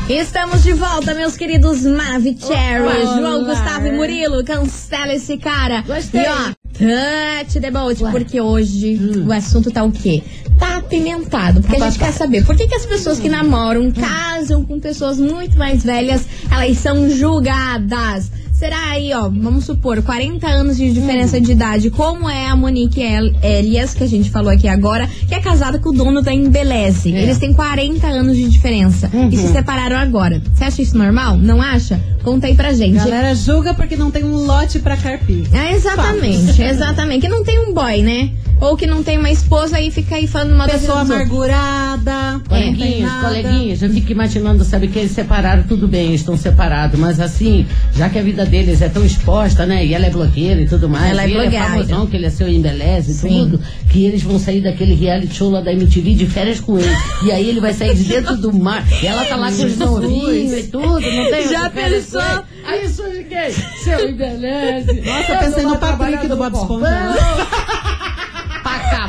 Estamos 0.09 0.63
de 0.63 0.73
volta, 0.73 1.15
meus 1.15 1.37
queridos 1.37 1.83
Maravicheries. 1.83 3.09
Olá. 3.09 3.19
João 3.19 3.45
Gustavo 3.45 3.87
e 3.87 3.93
Murilo, 3.93 4.45
cancela 4.45 5.13
esse 5.15 5.37
cara. 5.37 5.83
Gostei. 5.83 6.23
E 6.23 6.27
ó, 6.27 7.43
touch 7.43 7.61
the 7.61 7.71
boat, 7.71 8.03
Ué. 8.03 8.11
porque 8.11 8.41
hoje 8.41 8.97
Hum. 9.01 9.27
o 9.27 9.33
assunto 9.33 9.71
tá 9.71 9.83
o 9.85 9.91
quê? 9.93 10.23
Tá 10.59 10.77
apimentado. 10.79 11.61
Porque 11.61 11.77
a 11.77 11.87
gente 11.91 11.99
quer 11.99 12.13
saber 12.13 12.45
por 12.45 12.57
que, 12.57 12.67
que 12.67 12.75
as 12.75 12.87
pessoas 12.87 13.19
que 13.19 13.29
namoram, 13.29 13.91
casam 13.91 14.65
com 14.65 14.79
pessoas 14.81 15.19
muito 15.19 15.59
mais 15.59 15.83
velhas, 15.83 16.23
elas 16.51 16.79
são 16.79 17.11
julgadas. 17.11 18.31
Será 18.59 18.91
aí, 18.93 19.13
ó, 19.13 19.29
vamos 19.29 19.67
supor, 19.67 20.01
40 20.03 20.47
anos 20.47 20.79
de 20.79 20.91
diferença 20.91 21.39
de 21.39 21.53
idade, 21.53 21.91
como 21.91 22.29
é 22.29 22.47
a 22.49 22.57
Monique 22.57 23.03
El- 23.03 23.35
Elias, 23.43 23.93
que 23.93 24.03
a 24.03 24.07
gente 24.09 24.31
falou 24.31 24.51
aqui 24.51 24.67
agora, 24.67 25.07
que 25.29 25.35
é 25.35 25.41
casada 25.41 25.79
com 25.79 25.91
o 25.91 25.93
dono 25.93 26.23
da 26.23 26.33
Embeleze. 26.33 27.15
É. 27.15 27.23
Eles 27.23 27.37
têm 27.39 27.53
40 27.53 28.07
anos 28.07 28.35
de 28.35 28.49
diferença 28.49 29.11
e 29.31 29.37
se 29.37 29.49
separaram 29.53 29.97
agora. 29.97 30.41
Você 30.55 30.65
acha 30.65 30.81
isso 30.81 30.97
normal? 30.97 31.37
Não 31.37 31.61
acha? 31.61 32.01
Conta 32.25 32.47
aí 32.47 32.55
pra 32.55 32.73
gente. 32.73 32.95
Galera 32.97 33.35
julga 33.35 33.75
porque 33.75 33.95
não 33.95 34.11
tem 34.11 34.25
um 34.25 34.47
lote 34.47 34.79
pra 34.79 34.97
carpir. 34.97 35.47
É, 35.55 35.73
exatamente, 35.75 36.61
exatamente. 36.63 37.21
Que 37.21 37.29
não 37.29 37.45
tem 37.45 37.59
um 37.59 37.75
boy, 37.75 38.01
né? 38.03 38.31
Ou 38.59 38.75
que 38.75 38.87
não 38.87 39.03
tem 39.03 39.19
uma 39.19 39.31
esposa 39.31 39.79
e 39.83 39.91
fica 39.91 40.17
aí 40.17 40.27
falando 40.27 40.53
vida 40.59 40.79
Pessoa 40.79 41.03
amargurada. 41.03 42.41
Coleguinhas, 42.49 43.03
nada. 43.03 43.29
coleguinhas, 43.29 43.83
eu 43.83 43.91
fico 43.91 44.13
imaginando, 44.13 44.65
sabe, 44.65 44.89
que 44.89 44.99
eles 44.99 45.13
separaram, 45.13 45.65
tudo 45.65 45.87
bem, 45.87 46.15
estão 46.15 46.37
separados, 46.39 46.99
mas 46.99 47.21
assim, 47.21 47.67
já 47.95 48.09
que 48.09 48.19
a 48.19 48.23
vida 48.23 48.46
deles 48.47 48.81
é 48.83 48.89
tão 48.89 49.05
exposta, 49.05 49.67
né, 49.67 49.85
e 49.85 49.95
ela 49.95 50.07
é 50.07 50.11
blogueira 50.11 50.61
e 50.61 50.67
tudo 50.69 50.89
mais, 50.89 51.11
Ela 51.11 51.23
é 51.25 51.29
e 51.29 51.31
ele 51.31 51.39
é 51.39 51.43
blogueira. 51.43 51.65
famosão, 51.67 52.07
que 52.07 52.17
ele 52.17 52.27
é 52.27 52.31
seu 52.31 52.49
embeleze 52.49 53.11
e 53.11 53.15
Sim. 53.15 53.29
tudo, 53.51 53.61
que 53.91 54.05
eles 54.05 54.23
vão 54.23 54.39
sair 54.39 54.61
daquele 54.63 54.95
reality 54.95 55.35
show 55.35 55.51
lá 55.51 55.61
da 55.61 55.73
MTV 55.73 56.15
de 56.15 56.27
férias 56.27 56.61
com 56.61 56.79
ele, 56.79 56.97
e 57.25 57.31
aí 57.33 57.49
ele 57.49 57.61
vai 57.61 57.73
sair 57.73 57.95
de 57.95 58.05
dentro 58.05 58.37
do 58.37 58.53
mar, 58.53 58.85
e 59.03 59.07
ela 59.07 59.25
tá 59.25 59.37
lá 59.37 59.51
com 59.53 59.65
os 59.65 59.77
novinhos 59.79 60.53
e 60.59 60.63
tudo, 60.65 61.01
não 61.01 61.31
tem 61.31 61.49
Já 61.49 61.69
de 61.69 61.75
pensou? 61.75 62.21
Aí 62.67 62.89
surge 62.89 63.25
quem? 63.25 63.51
Seu 63.85 64.09
embeleze. 64.11 65.01
Nossa, 65.03 65.33
eu 65.33 65.39
pensei 65.39 65.63
no 65.63 65.79
Patrick 65.79 66.27
do 66.27 66.37
Bob 66.37 66.55
Esponja. 66.57 66.87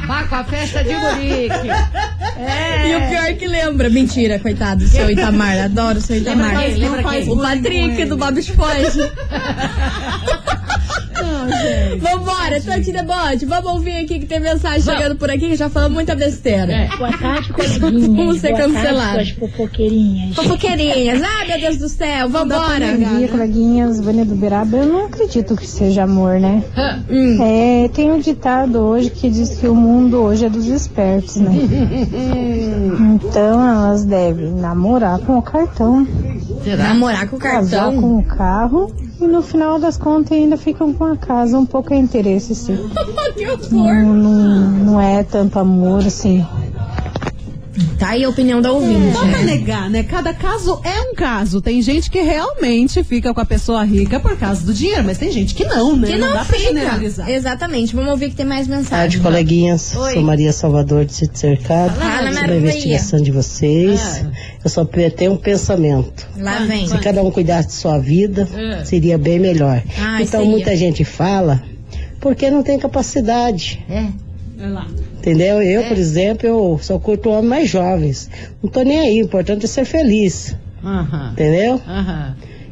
Com 0.07 0.35
a 0.35 0.43
festa 0.45 0.83
de 0.83 0.95
Murique. 0.95 1.69
É. 2.37 2.89
E 2.89 2.95
o 2.95 3.09
pior 3.09 3.37
que 3.37 3.47
lembra. 3.47 3.89
Mentira, 3.89 4.39
coitado 4.39 4.83
do 4.83 4.87
seu 4.87 5.09
Itamar. 5.09 5.57
Adoro 5.59 5.99
o 5.99 6.01
seu 6.01 6.17
Itamar. 6.17 6.55
Lembra 6.55 6.63
quem? 6.63 6.77
Lembra? 6.77 7.33
O 7.33 7.41
Patrick 7.41 8.05
do 8.05 8.17
Bob 8.17 8.39
Esponja. 8.39 9.13
Não, 11.27 11.47
gente. 11.49 11.99
Vambora, 11.99 12.61
Tante 12.61 12.91
Debote. 12.91 13.45
Vamos 13.45 13.71
ouvir 13.73 13.97
aqui 13.97 14.19
que 14.19 14.25
tem 14.25 14.39
mensagem 14.39 14.81
chegando 14.81 15.15
por 15.17 15.29
aqui 15.29 15.49
que 15.49 15.55
já 15.55 15.69
falou 15.69 15.89
muita 15.89 16.15
besteira. 16.15 16.71
É. 16.71 16.87
Boa 16.97 17.11
tarde, 17.17 17.51
coleguinhas. 17.53 18.07
Vamos 18.07 18.39
ser 18.39 18.53
cancelados. 18.55 19.29
fofoqueirinhas. 19.31 20.35
Fofoqueirinhas. 20.35 21.21
Ai, 21.21 21.47
meu 21.47 21.59
Deus 21.59 21.77
do 21.77 21.89
céu. 21.89 22.29
Vambora. 22.29 22.87
Bom 22.97 23.17
dia, 23.17 23.27
coleguinhas. 23.27 23.99
Vânia 23.99 24.25
do 24.25 24.35
Beraba. 24.35 24.77
Eu 24.77 24.85
não 24.85 25.05
acredito 25.05 25.55
que 25.55 25.67
seja 25.67 26.03
amor, 26.03 26.39
né? 26.39 26.63
Hum. 27.09 27.37
É, 27.41 27.89
tem 27.89 28.11
um 28.11 28.19
ditado 28.19 28.79
hoje 28.79 29.09
que 29.09 29.29
diz 29.29 29.55
que 29.57 29.67
o 29.67 29.75
mundo 29.75 30.21
hoje 30.21 30.45
é 30.45 30.49
dos 30.49 30.67
espertos, 30.67 31.35
né? 31.37 31.51
Então 33.17 33.67
elas 33.67 34.05
devem 34.05 34.51
namorar 34.53 35.19
com 35.19 35.37
o 35.37 35.41
cartão, 35.41 36.07
Será? 36.63 36.89
Namorar 36.89 37.27
com 37.29 37.35
o 37.35 37.39
casar 37.39 37.85
cartão. 37.85 38.01
com 38.01 38.17
o 38.17 38.23
carro 38.23 38.93
e 39.19 39.27
no 39.27 39.41
final 39.41 39.79
das 39.79 39.97
contas 39.97 40.31
ainda 40.31 40.57
ficam 40.57 40.93
com 40.93 41.05
a 41.05 41.17
casa. 41.17 41.57
Um 41.57 41.65
pouco 41.65 41.93
é 41.93 41.97
interesse, 41.97 42.53
sim. 42.53 42.77
que 43.35 43.47
horror. 43.47 43.95
Não, 43.95 44.13
não, 44.13 44.69
não 44.71 45.01
é 45.01 45.23
tanto 45.23 45.57
amor, 45.59 46.05
assim. 46.05 46.45
Tá 47.99 48.09
aí 48.09 48.23
a 48.23 48.29
opinião 48.29 48.61
da 48.61 48.71
ouvinte. 48.71 49.13
Dá 49.13 49.19
pra 49.27 49.41
negar, 49.43 49.89
né? 49.89 50.03
Cada 50.03 50.33
caso 50.33 50.79
é 50.83 51.01
um 51.01 51.13
caso. 51.15 51.61
Tem 51.61 51.81
gente 51.81 52.09
que 52.09 52.21
realmente 52.21 53.03
fica 53.03 53.33
com 53.33 53.39
a 53.41 53.45
pessoa 53.45 53.83
rica 53.83 54.19
por 54.19 54.37
causa 54.37 54.65
do 54.65 54.73
dinheiro, 54.73 55.03
mas 55.03 55.17
tem 55.17 55.31
gente 55.31 55.53
que 55.53 55.63
não, 55.65 55.95
né? 55.95 56.07
Que 56.07 56.17
não, 56.17 56.27
dá 56.33 56.45
pra 56.45 56.57
fica. 56.57 56.59
generalizar. 56.69 57.29
Exatamente. 57.29 57.95
Vamos 57.95 58.11
ouvir 58.11 58.29
que 58.29 58.35
tem 58.35 58.45
mais 58.45 58.67
mensagem. 58.67 58.89
tarde, 58.89 59.19
coleguinhas. 59.19 59.95
Oi. 59.95 60.13
Sou 60.13 60.21
Maria 60.23 60.51
Salvador 60.53 61.05
de 61.05 61.13
Sítio 61.13 61.37
Cercado. 61.37 61.95
Fala, 61.99 62.31
Maria. 62.31 62.53
a 62.53 62.57
investigação 62.57 63.21
de 63.21 63.31
vocês. 63.31 64.23
Ah. 64.25 64.31
Eu 64.63 64.69
só 64.69 64.85
tenho 64.85 65.33
um 65.33 65.37
pensamento. 65.37 66.27
Lá 66.37 66.59
vem. 66.59 66.87
Se 66.87 66.97
cada 66.99 67.21
um 67.23 67.31
cuidasse 67.31 67.67
de 67.69 67.73
sua 67.75 67.97
vida, 67.99 68.47
É. 68.55 68.85
seria 68.85 69.17
bem 69.17 69.39
melhor. 69.39 69.81
Ai, 69.99 70.23
então 70.23 70.39
seria. 70.41 70.45
muita 70.51 70.75
gente 70.75 71.03
fala 71.03 71.63
porque 72.19 72.49
não 72.49 72.63
tem 72.63 72.77
capacidade. 72.79 73.83
É. 73.89 74.05
Olha 74.59 74.69
lá. 74.69 74.87
Entendeu? 75.27 75.61
Eu, 75.61 75.83
por 75.89 75.97
exemplo, 75.97 76.47
eu 76.47 76.79
só 76.81 76.97
curto 76.97 77.29
homens 77.29 77.49
mais 77.49 77.69
jovens. 77.69 78.29
Não 78.63 78.69
tô 78.69 78.81
nem 78.81 78.97
aí, 78.97 79.21
o 79.21 79.25
importante 79.25 79.65
é 79.65 79.67
ser 79.67 79.83
feliz. 79.83 80.55
Entendeu? 81.33 81.81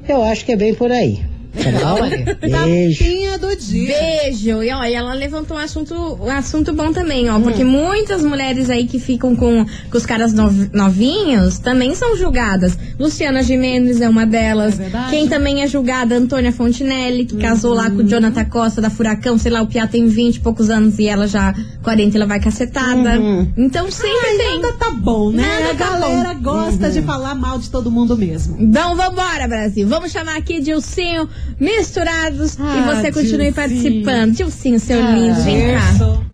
Eu 0.07 0.23
acho 0.23 0.45
que 0.45 0.53
é 0.53 0.55
bem 0.55 0.73
por 0.73 0.89
aí. 0.89 1.19
Tapinha 2.49 3.37
do 3.39 3.55
dia. 3.55 3.87
Beijo! 3.97 4.63
E 4.63 4.71
ó, 4.71 4.83
e 4.83 4.93
ela 4.93 5.13
levantou 5.13 5.57
um 5.57 5.59
assunto, 5.59 5.93
um 5.95 6.29
assunto 6.29 6.73
bom 6.73 6.91
também, 6.91 7.29
ó. 7.29 7.39
Porque 7.39 7.63
muitas 7.63 8.21
mulheres 8.23 8.69
aí 8.69 8.85
que 8.87 8.99
ficam 8.99 9.35
com, 9.35 9.65
com 9.65 9.97
os 9.97 10.05
caras 10.05 10.33
nov- 10.33 10.69
novinhos 10.73 11.57
também 11.59 11.95
são 11.95 12.15
julgadas. 12.15 12.77
Luciana 12.99 13.41
Gimenez 13.43 14.01
é 14.01 14.09
uma 14.09 14.25
delas. 14.25 14.79
É. 14.79 14.89
Quem 15.09 15.27
também 15.27 15.61
é 15.61 15.67
julgada, 15.67 16.15
Antônia 16.15 16.51
Fontinelli, 16.51 17.25
que 17.25 17.37
casou 17.37 17.73
lá 17.73 17.89
com 17.89 17.97
o 17.97 18.03
Jonathan 18.07 18.45
Costa 18.45 18.81
da 18.81 18.89
Furacão, 18.89 19.37
sei 19.37 19.51
lá, 19.51 19.61
o 19.61 19.67
Piá 19.67 19.87
tem 19.87 20.07
20 20.07 20.35
e 20.35 20.39
poucos 20.39 20.69
anos 20.69 20.99
e 20.99 21.07
ela 21.07 21.27
já 21.27 21.53
40 21.83 22.17
ela 22.17 22.25
vai 22.25 22.39
cacetada. 22.39 23.15
Então 23.57 23.89
sempre 23.91 24.17
Ai, 24.29 24.37
tem. 24.37 24.61
nada 24.61 24.73
tá 24.73 24.91
bom, 24.91 25.31
né? 25.31 25.43
Nada 25.43 25.71
a 25.71 25.75
tá 25.75 25.89
galera 25.99 26.33
gosta 26.33 26.89
de 26.89 27.01
falar 27.01 27.35
mal 27.35 27.57
de 27.59 27.69
todo 27.69 27.89
mundo 27.91 28.17
mesmo. 28.17 28.57
Então 28.59 28.95
vambora, 28.95 29.47
Brasil. 29.47 29.87
Vamos 29.87 30.11
chamar 30.11 30.37
aqui 30.37 30.59
Dilcinho 30.61 31.27
Misturados 31.59 32.57
Ah, 32.59 32.77
e 32.77 32.95
você 32.95 33.11
continue 33.11 33.51
participando. 33.51 34.33
Dilcinho, 34.33 34.79
seu 34.79 35.01
Ah, 35.05 35.11
lindo, 35.11 35.41
vem 35.43 35.73
cá. 35.73 35.91
Isso. 35.91 36.25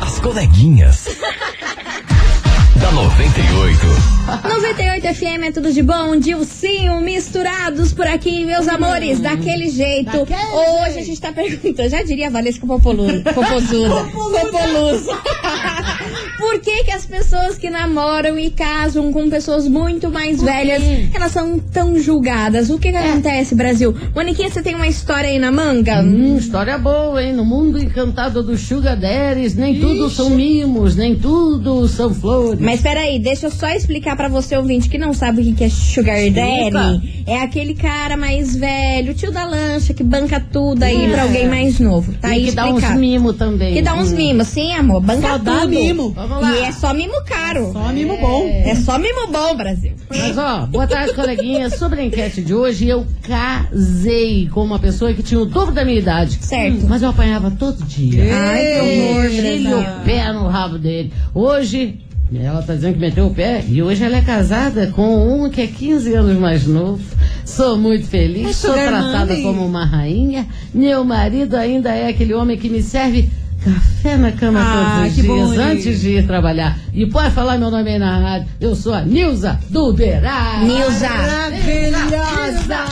As 0.00 0.18
coleguinhas. 0.20 1.04
da 2.80 2.92
98. 2.92 3.78
98 4.48 5.06
FM 5.14 5.42
é 5.48 5.50
tudo 5.52 5.72
de 5.72 5.82
bom, 5.82 6.16
Dilcinho, 6.16 7.00
misturados 7.00 7.92
por 7.92 8.06
aqui, 8.06 8.44
meus 8.44 8.68
amores, 8.68 9.18
daquele 9.18 9.68
jeito. 9.70 10.16
Hum. 10.16 10.24
Daquele 10.24 10.52
Hoje 10.52 10.84
jeito. 10.84 10.98
a 10.98 11.02
gente 11.02 11.20
tá 11.20 11.32
perguntando, 11.32 11.88
já 11.88 12.02
diria 12.04 12.28
a 12.28 12.30
Valesca 12.30 12.64
Popolu- 12.66 13.22
Popozuda. 13.34 14.04
Popolusa. 14.12 15.18
por 16.38 16.60
que 16.60 16.84
que 16.84 16.90
as 16.92 17.04
pessoas 17.04 17.58
que 17.58 17.68
namoram 17.68 18.38
e 18.38 18.50
casam 18.50 19.12
com 19.12 19.28
pessoas 19.28 19.66
muito 19.68 20.10
mais 20.10 20.40
velhas, 20.42 20.82
elas 21.14 21.32
são 21.32 21.58
tão 21.58 21.98
julgadas? 21.98 22.70
O 22.70 22.78
que 22.78 22.90
que 22.90 22.96
É. 22.96 23.10
acontece, 23.10 23.54
Brasil? 23.54 23.94
Moniquinha, 24.14 24.48
você 24.50 24.62
tem 24.62 24.74
uma 24.74 24.86
história 24.86 25.28
aí 25.30 25.38
na 25.38 25.50
manga? 25.52 26.00
Hum, 26.02 26.36
história 26.38 26.78
boa, 26.78 27.22
hein? 27.22 27.32
No 27.32 27.44
mundo 27.44 27.78
encantado 27.82 28.42
dos 28.42 28.60
Sugar 28.60 28.96
Daddies, 28.96 29.54
nem 29.54 29.78
tudo 29.80 30.08
são 30.10 30.30
mimos, 30.30 30.94
nem 30.96 31.16
tudo 31.16 31.86
são 31.88 32.12
flores. 32.14 32.60
Mas 32.60 32.80
peraí, 32.80 33.18
deixa 33.18 33.46
eu 33.46 33.50
só 33.50 33.68
explicar 33.70 34.16
pra 34.16 34.28
você, 34.28 34.56
ouvinte, 34.56 34.88
que 34.88 34.98
não 34.98 35.12
sabe 35.12 35.42
o 35.42 35.44
que 35.44 35.52
que 35.54 35.64
é 35.64 35.68
Sugar 35.68 36.16
Daddy. 36.30 37.24
É 37.26 37.40
aquele 37.42 37.74
cara 37.74 38.16
mais 38.16 38.56
velho, 38.56 39.12
o 39.12 39.14
tio 39.14 39.30
da 39.32 39.44
lancha, 39.44 39.92
que 39.92 40.02
banca 40.02 40.40
tudo 40.52 40.82
aí 40.82 41.10
pra 41.10 41.22
alguém 41.22 41.48
mais 41.48 41.78
novo. 41.80 42.12
Tá 42.20 42.28
aí 42.28 42.44
e 42.44 42.46
que 42.46 42.52
dá 42.52 42.64
uns 42.66 42.74
explicado. 42.76 43.00
mimos 43.00 43.36
também. 43.36 43.74
Que 43.74 43.82
dá 43.82 43.94
uns 43.94 44.12
mimos, 44.12 44.46
sim, 44.48 44.72
amor. 44.72 45.00
Banca 45.00 45.28
Só 45.28 45.38
tudo. 45.38 45.44
dá 45.44 45.66
mimo. 45.66 46.14
Vamos 46.28 46.42
lá. 46.42 46.56
E 46.56 46.60
é 46.64 46.72
só 46.72 46.92
mimo 46.92 47.22
caro. 47.24 47.72
Só 47.72 47.88
mimo 47.92 48.16
bom. 48.18 48.46
É 48.48 48.74
só 48.74 48.98
mimo 48.98 49.28
bom, 49.28 49.56
Brasil. 49.56 49.92
Mas 50.10 50.36
ó, 50.36 50.66
boa 50.66 50.86
tarde, 50.86 51.14
coleguinha. 51.14 51.70
Sobre 51.70 52.00
a 52.00 52.04
enquete 52.04 52.42
de 52.42 52.54
hoje, 52.54 52.86
eu 52.86 53.06
casei 53.22 54.48
com 54.48 54.62
uma 54.62 54.78
pessoa 54.78 55.12
que 55.12 55.22
tinha 55.22 55.40
o 55.40 55.46
dobro 55.46 55.74
da 55.74 55.84
minha 55.84 55.98
idade. 55.98 56.38
Certo. 56.40 56.86
Mas 56.88 57.02
eu 57.02 57.08
apanhava 57.10 57.50
todo 57.50 57.82
dia. 57.84 58.22
Ai, 58.34 58.60
que 58.60 59.10
horror, 59.10 59.30
Brenda. 59.30 59.76
o 59.78 60.04
pé 60.04 60.32
no 60.32 60.48
rabo 60.48 60.78
dele. 60.78 61.12
Hoje, 61.34 61.98
ela 62.34 62.62
tá 62.62 62.74
dizendo 62.74 62.94
que 62.94 63.00
meteu 63.00 63.26
o 63.26 63.34
pé, 63.34 63.64
e 63.66 63.82
hoje 63.82 64.04
ela 64.04 64.18
é 64.18 64.20
casada 64.22 64.88
com 64.88 65.44
um 65.44 65.48
que 65.48 65.62
é 65.62 65.66
15 65.66 66.14
anos 66.14 66.38
mais 66.38 66.66
novo. 66.66 67.02
Sou 67.44 67.78
muito 67.78 68.06
feliz, 68.06 68.56
sou 68.56 68.74
tratada 68.74 69.32
Mommy. 69.32 69.42
como 69.42 69.66
uma 69.66 69.86
rainha. 69.86 70.46
Meu 70.74 71.02
marido 71.04 71.56
ainda 71.56 71.94
é 71.94 72.08
aquele 72.08 72.34
homem 72.34 72.58
que 72.58 72.68
me 72.68 72.82
serve 72.82 73.30
café 73.64 74.16
na 74.16 74.32
cama 74.32 74.60
Ah, 74.60 75.00
todos 75.02 75.08
os 75.10 75.14
dias 75.24 75.26
bonito. 75.26 75.60
antes 75.60 76.00
de 76.00 76.10
ir 76.10 76.26
trabalhar. 76.26 76.78
E 76.92 77.06
pode 77.06 77.30
falar 77.34 77.58
meu 77.58 77.70
nome 77.70 77.90
aí 77.90 77.98
na 77.98 78.18
rádio. 78.18 78.48
Eu 78.60 78.74
sou 78.74 78.94
a 78.94 79.02
Nilza 79.02 79.58
do 79.70 79.92
Berá. 79.92 80.58
Nilza. 80.62 81.08
Maravilhosa! 81.08 82.84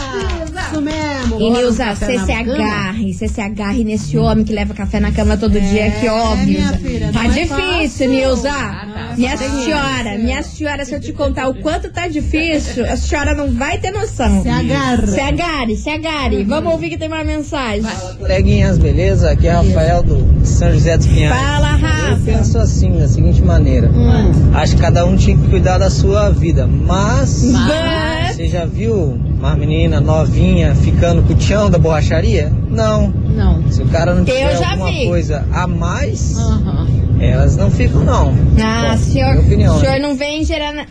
Isso 0.73 0.81
mesmo. 0.83 1.41
E 1.41 1.51
Nilza, 1.51 1.95
você 1.95 2.19
se 2.19 2.33
agarre, 2.33 3.13
você 3.15 3.29
se 3.29 3.41
agarre 3.41 3.85
nesse 3.85 4.17
homem 4.19 4.45
que 4.45 4.53
leva 4.53 4.75
café 4.75 5.01
na 5.01 5.13
cama 5.13 5.37
todo 5.37 5.61
dia, 5.61 5.91
que 5.91 6.09
óbvio. 6.09 6.47
minha 6.47 6.73
filha, 6.75 7.11
tá 7.13 7.23
não 7.23 7.31
é 7.31 7.35
difícil, 7.35 7.89
fácil. 7.89 8.11
Nilza. 8.11 8.49
tá. 8.51 9.15
minha 9.17 9.37
senhora, 9.37 10.15
isso. 10.15 10.25
minha 10.25 10.43
senhora, 10.43 10.85
se 10.85 10.95
eu 10.95 11.01
te 11.01 11.13
contar 11.13 11.49
o 11.49 11.55
quanto 11.55 11.89
tá 11.91 12.09
difícil, 12.09 12.85
a 12.85 12.97
senhora 12.97 13.35
não 13.35 13.51
vai 13.53 13.79
ter 13.79 13.91
noção. 13.91 14.43
Se 14.43 14.49
agarra. 14.49 15.07
Se 15.07 15.21
agarre, 15.21 15.77
se 15.77 15.91
agarre. 15.91 16.45
Vamos 16.45 16.73
ouvir 16.73 16.91
que 16.91 16.99
tem 16.99 17.09
uma 17.09 17.25
mensagem. 17.25 17.85
Coleguinhas, 18.19 18.79
beleza? 18.79 19.31
Aqui 19.31 19.47
é 19.47 19.53
Rafael 19.53 20.03
do 20.03 20.27
São 20.45 20.73
José 20.73 20.97
dos 20.97 21.07
Pinhais. 21.07 21.35
Fala, 21.41 21.73
Eu 21.73 21.79
Rafa. 21.79 22.21
penso 22.25 22.59
assim, 22.59 22.99
da 22.99 23.09
seguinte 23.09 23.43
maneira. 23.43 23.91
Acho 24.55 24.77
que 24.77 24.83
cada 24.83 25.05
um 25.05 25.17
tinha 25.17 25.37
que 25.37 25.49
cuidar 25.49 25.79
da 25.79 25.91
sua 25.91 26.31
vida, 26.31 26.67
mas... 26.67 27.43
But- 27.45 28.35
Você 28.37 28.49
já 28.49 28.65
viu 28.65 29.19
uma 29.39 29.55
menina 29.57 30.01
novinha 30.01 30.75
ficando 30.75 31.23
com 31.23 31.33
o 31.33 31.37
tchão 31.37 31.71
da 31.71 31.79
borracharia? 31.79 32.53
Não. 32.71 33.09
Não. 33.09 33.71
Se 33.71 33.83
o 33.83 33.89
cara 33.89 34.15
não 34.15 34.25
tiver 34.25 34.55
alguma 34.65 34.91
vi. 34.91 35.07
coisa 35.07 35.45
a 35.53 35.67
mais, 35.67 36.37
Aham. 36.39 36.87
elas 37.21 37.57
não 37.57 37.71
ficam 37.71 38.03
não. 38.05 38.35
Ah, 38.63 38.93
Bom, 38.93 38.99
senhor, 38.99 39.31
minha 39.35 39.41
opinião, 39.47 39.77
o 39.77 39.79
né? 39.81 39.85
senhor 39.87 40.01
não 40.01 40.15
vem 40.17 40.43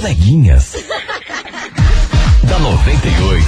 Coleguinhas. 0.00 0.72
da 2.48 2.58
98. 2.58 3.46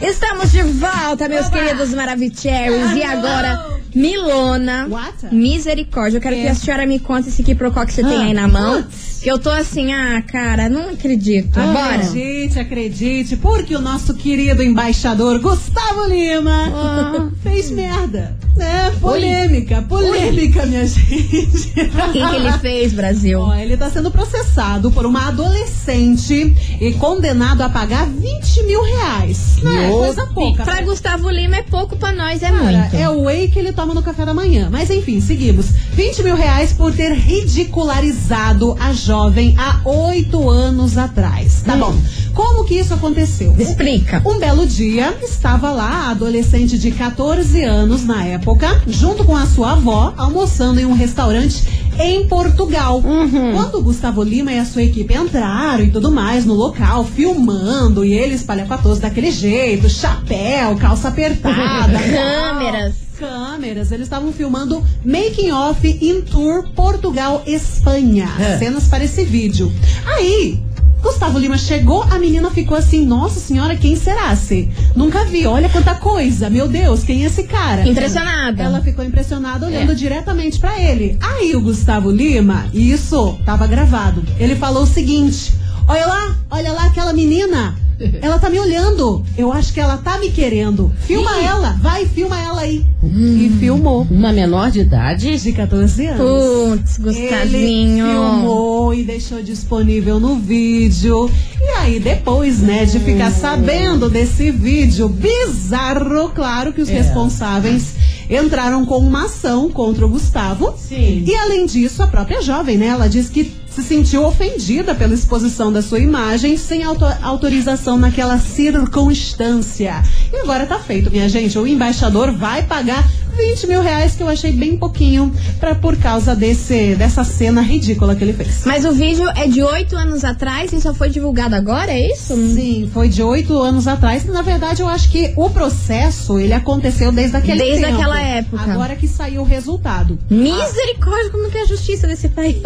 Estamos 0.00 0.52
de 0.52 0.62
volta, 0.62 1.28
meus 1.28 1.48
queridos 1.48 1.92
Maravicheries. 1.92 2.92
E 2.94 3.02
agora, 3.02 3.80
Milona. 3.92 4.86
What? 4.88 5.34
Misericórdia. 5.34 6.18
Eu 6.18 6.20
quero 6.22 6.36
que 6.36 6.46
a 6.46 6.54
senhora 6.54 6.86
me 6.86 7.00
conte 7.00 7.30
esse 7.30 7.42
quiprocó 7.42 7.84
que 7.84 7.92
você 7.92 8.04
tem 8.04 8.22
aí 8.26 8.32
na 8.32 8.46
mão. 8.46 8.86
Que 9.22 9.28
eu 9.30 9.38
tô 9.38 9.50
assim, 9.50 9.92
ah, 9.92 10.22
cara, 10.22 10.68
não 10.68 10.90
acredito. 10.90 11.54
Bora. 11.58 11.96
Acredite, 11.96 12.58
acredite, 12.58 13.36
porque 13.36 13.74
o 13.74 13.80
nosso 13.80 14.14
querido 14.14 14.62
embaixador 14.62 15.40
Gustavo 15.40 16.04
Lima 16.06 16.68
Ah. 16.72 17.28
fez 17.42 17.70
merda. 17.70 18.36
É, 18.58 18.90
polêmica, 19.00 19.82
polêmica, 19.82 20.66
minha 20.66 20.84
gente. 20.86 21.68
O 22.08 22.12
que, 22.12 22.20
que 22.20 22.34
ele 22.36 22.52
fez, 22.58 22.92
Brasil? 22.92 23.40
Ó, 23.40 23.54
ele 23.54 23.76
tá 23.76 23.88
sendo 23.88 24.10
processado 24.10 24.90
por 24.90 25.06
uma 25.06 25.28
adolescente 25.28 26.56
e 26.80 26.92
condenado 26.94 27.62
a 27.62 27.68
pagar 27.68 28.06
20 28.06 28.62
mil 28.64 28.82
reais. 28.82 29.58
Não 29.62 29.76
é 29.76 29.88
coisa 29.90 30.26
pouca. 30.26 30.64
Pra 30.64 30.80
Gustavo 30.82 31.30
Lima 31.30 31.56
é 31.56 31.62
pouco, 31.62 31.96
pra 31.96 32.12
nós 32.12 32.42
é 32.42 32.50
Cara, 32.50 32.62
muito. 32.80 32.96
é 32.96 33.08
o 33.08 33.22
whey 33.24 33.46
que 33.48 33.58
ele 33.60 33.72
toma 33.72 33.94
no 33.94 34.02
café 34.02 34.24
da 34.26 34.34
manhã. 34.34 34.68
Mas 34.70 34.90
enfim, 34.90 35.20
seguimos. 35.20 35.66
20 35.92 36.22
mil 36.24 36.34
reais 36.34 36.72
por 36.72 36.92
ter 36.92 37.12
ridicularizado 37.12 38.76
a 38.80 38.92
jovem 39.08 39.54
há 39.56 39.80
oito 39.86 40.50
anos 40.50 40.98
atrás. 40.98 41.62
Tá 41.64 41.74
bom. 41.74 41.98
Como 42.34 42.64
que 42.66 42.74
isso 42.74 42.92
aconteceu? 42.92 43.56
Explica. 43.58 44.20
Um 44.24 44.38
belo 44.38 44.66
dia, 44.66 45.16
estava 45.22 45.70
lá 45.70 45.88
a 45.88 46.10
adolescente 46.10 46.78
de 46.78 46.90
14 46.90 47.64
anos 47.64 48.04
na 48.04 48.26
época, 48.26 48.82
junto 48.86 49.24
com 49.24 49.34
a 49.34 49.46
sua 49.46 49.72
avó, 49.72 50.12
almoçando 50.14 50.78
em 50.78 50.84
um 50.84 50.92
restaurante 50.92 51.77
em 51.98 52.26
Portugal. 52.26 53.02
Quando 53.02 53.76
o 53.78 53.82
Gustavo 53.82 54.22
Lima 54.22 54.52
e 54.52 54.58
a 54.58 54.64
sua 54.64 54.82
equipe 54.82 55.14
entraram 55.14 55.84
e 55.84 55.90
tudo 55.90 56.10
mais 56.10 56.44
no 56.44 56.54
local, 56.54 57.04
filmando, 57.04 58.04
e 58.04 58.12
ele 58.12 58.34
espalhafatoso 58.34 59.00
daquele 59.00 59.30
jeito, 59.30 59.88
chapéu, 59.88 60.76
calça 60.76 61.08
apertada, 61.08 61.98
Câmeras. 61.98 62.94
câmeras, 63.18 63.90
eles 63.92 64.06
estavam 64.06 64.32
filmando 64.32 64.84
Making 65.04 65.50
Off 65.50 65.98
in 66.00 66.22
Tour 66.22 66.68
Portugal 66.74 67.42
Espanha. 67.46 68.28
É. 68.38 68.58
Cenas 68.58 68.84
para 68.84 69.04
esse 69.04 69.24
vídeo. 69.24 69.72
Aí, 70.06 70.62
Gustavo 71.02 71.38
Lima 71.38 71.56
chegou, 71.56 72.02
a 72.02 72.18
menina 72.18 72.50
ficou 72.50 72.76
assim: 72.76 73.04
Nossa 73.04 73.38
senhora, 73.40 73.76
quem 73.76 73.96
será? 73.96 74.34
Se 74.34 74.68
nunca 74.94 75.24
vi, 75.24 75.46
olha 75.46 75.68
quanta 75.68 75.94
coisa, 75.94 76.50
meu 76.50 76.68
Deus, 76.68 77.04
quem 77.04 77.22
é 77.22 77.26
esse 77.26 77.44
cara? 77.44 77.88
Impressionada. 77.88 78.62
Ela 78.62 78.80
ficou 78.80 79.04
impressionada 79.04 79.66
olhando 79.66 79.94
diretamente 79.94 80.58
pra 80.58 80.78
ele. 80.80 81.16
Aí 81.20 81.54
o 81.54 81.60
Gustavo 81.60 82.10
Lima, 82.10 82.66
isso 82.72 83.38
tava 83.44 83.66
gravado. 83.66 84.22
Ele 84.38 84.56
falou 84.56 84.82
o 84.82 84.86
seguinte: 84.86 85.52
Olha 85.86 86.06
lá, 86.06 86.36
olha 86.50 86.72
lá 86.72 86.86
aquela 86.86 87.12
menina. 87.12 87.74
ela 88.22 88.38
tá 88.38 88.48
me 88.50 88.58
olhando. 88.58 89.24
Eu 89.36 89.52
acho 89.52 89.72
que 89.72 89.80
ela 89.80 89.96
tá 89.98 90.18
me 90.18 90.30
querendo. 90.30 90.90
Filma 91.00 91.36
ela, 91.40 91.72
vai, 91.80 92.06
filma 92.06 92.40
ela 92.40 92.60
aí. 92.62 92.84
E 93.02 93.50
filmou. 93.58 94.06
Uma 94.10 94.32
menor 94.32 94.70
de 94.70 94.80
idade? 94.80 95.38
De 95.38 95.52
14 95.52 96.06
anos. 96.06 96.18
Putz, 96.20 96.98
Ele 96.98 97.04
Gustavinho. 97.20 98.06
filmou 98.06 98.94
e 98.94 99.02
deixou 99.04 99.42
disponível 99.42 100.18
no 100.20 100.36
vídeo. 100.36 101.30
E 101.60 101.64
aí, 101.78 102.00
depois, 102.00 102.60
né, 102.60 102.84
de 102.84 102.98
ficar 103.00 103.30
sabendo 103.30 104.08
desse 104.08 104.50
vídeo 104.50 105.08
bizarro, 105.08 106.30
claro 106.34 106.72
que 106.72 106.80
os 106.80 106.88
É. 106.88 106.92
responsáveis 106.92 107.94
entraram 108.30 108.84
com 108.84 108.98
uma 108.98 109.24
ação 109.24 109.70
contra 109.70 110.04
o 110.04 110.08
Gustavo. 110.08 110.74
Sim. 110.76 111.24
E 111.26 111.34
além 111.34 111.66
disso, 111.66 112.02
a 112.02 112.06
própria 112.06 112.42
jovem, 112.42 112.76
né, 112.76 112.86
ela 112.86 113.08
diz 113.08 113.28
que 113.28 113.52
se 113.78 113.84
sentiu 113.84 114.24
ofendida 114.24 114.92
pela 114.92 115.14
exposição 115.14 115.72
da 115.72 115.80
sua 115.80 116.00
imagem 116.00 116.56
sem 116.56 116.82
auto- 116.82 117.04
autorização 117.22 117.96
naquela 117.96 118.36
circunstância. 118.36 120.02
E 120.32 120.36
agora 120.36 120.66
tá 120.66 120.80
feito, 120.80 121.10
minha 121.12 121.28
gente. 121.28 121.56
O 121.56 121.64
embaixador 121.66 122.32
vai 122.32 122.64
pagar 122.64 123.08
20 123.38 123.66
mil 123.68 123.80
reais, 123.80 124.14
que 124.14 124.22
eu 124.22 124.28
achei 124.28 124.52
bem 124.52 124.76
pouquinho, 124.76 125.32
pra, 125.60 125.74
por 125.74 125.96
causa 125.96 126.34
desse, 126.34 126.94
dessa 126.96 127.22
cena 127.24 127.62
ridícula 127.62 128.14
que 128.16 128.24
ele 128.24 128.32
fez. 128.32 128.62
Mas 128.66 128.84
o 128.84 128.92
vídeo 128.92 129.28
é 129.30 129.46
de 129.46 129.62
oito 129.62 129.96
anos 129.96 130.24
atrás 130.24 130.72
e 130.72 130.80
só 130.80 130.92
foi 130.92 131.08
divulgado 131.08 131.54
agora, 131.54 131.90
é 131.92 132.12
isso? 132.12 132.34
Sim, 132.34 132.90
foi 132.92 133.08
de 133.08 133.22
oito 133.22 133.56
anos 133.58 133.86
atrás. 133.86 134.24
Na 134.24 134.42
verdade, 134.42 134.82
eu 134.82 134.88
acho 134.88 135.10
que 135.10 135.32
o 135.36 135.48
processo 135.48 136.38
ele 136.38 136.52
aconteceu 136.52 137.12
desde 137.12 137.36
aquele 137.36 137.58
Desde 137.58 137.84
tempo. 137.84 137.94
aquela 137.96 138.20
época. 138.20 138.72
Agora 138.72 138.96
que 138.96 139.06
saiu 139.06 139.42
o 139.42 139.44
resultado. 139.44 140.18
Misericórdia, 140.28 141.30
como 141.30 141.48
que 141.50 141.58
é 141.58 141.62
a 141.62 141.66
justiça 141.66 142.06
desse 142.06 142.28
país? 142.28 142.56
Gente? 142.56 142.64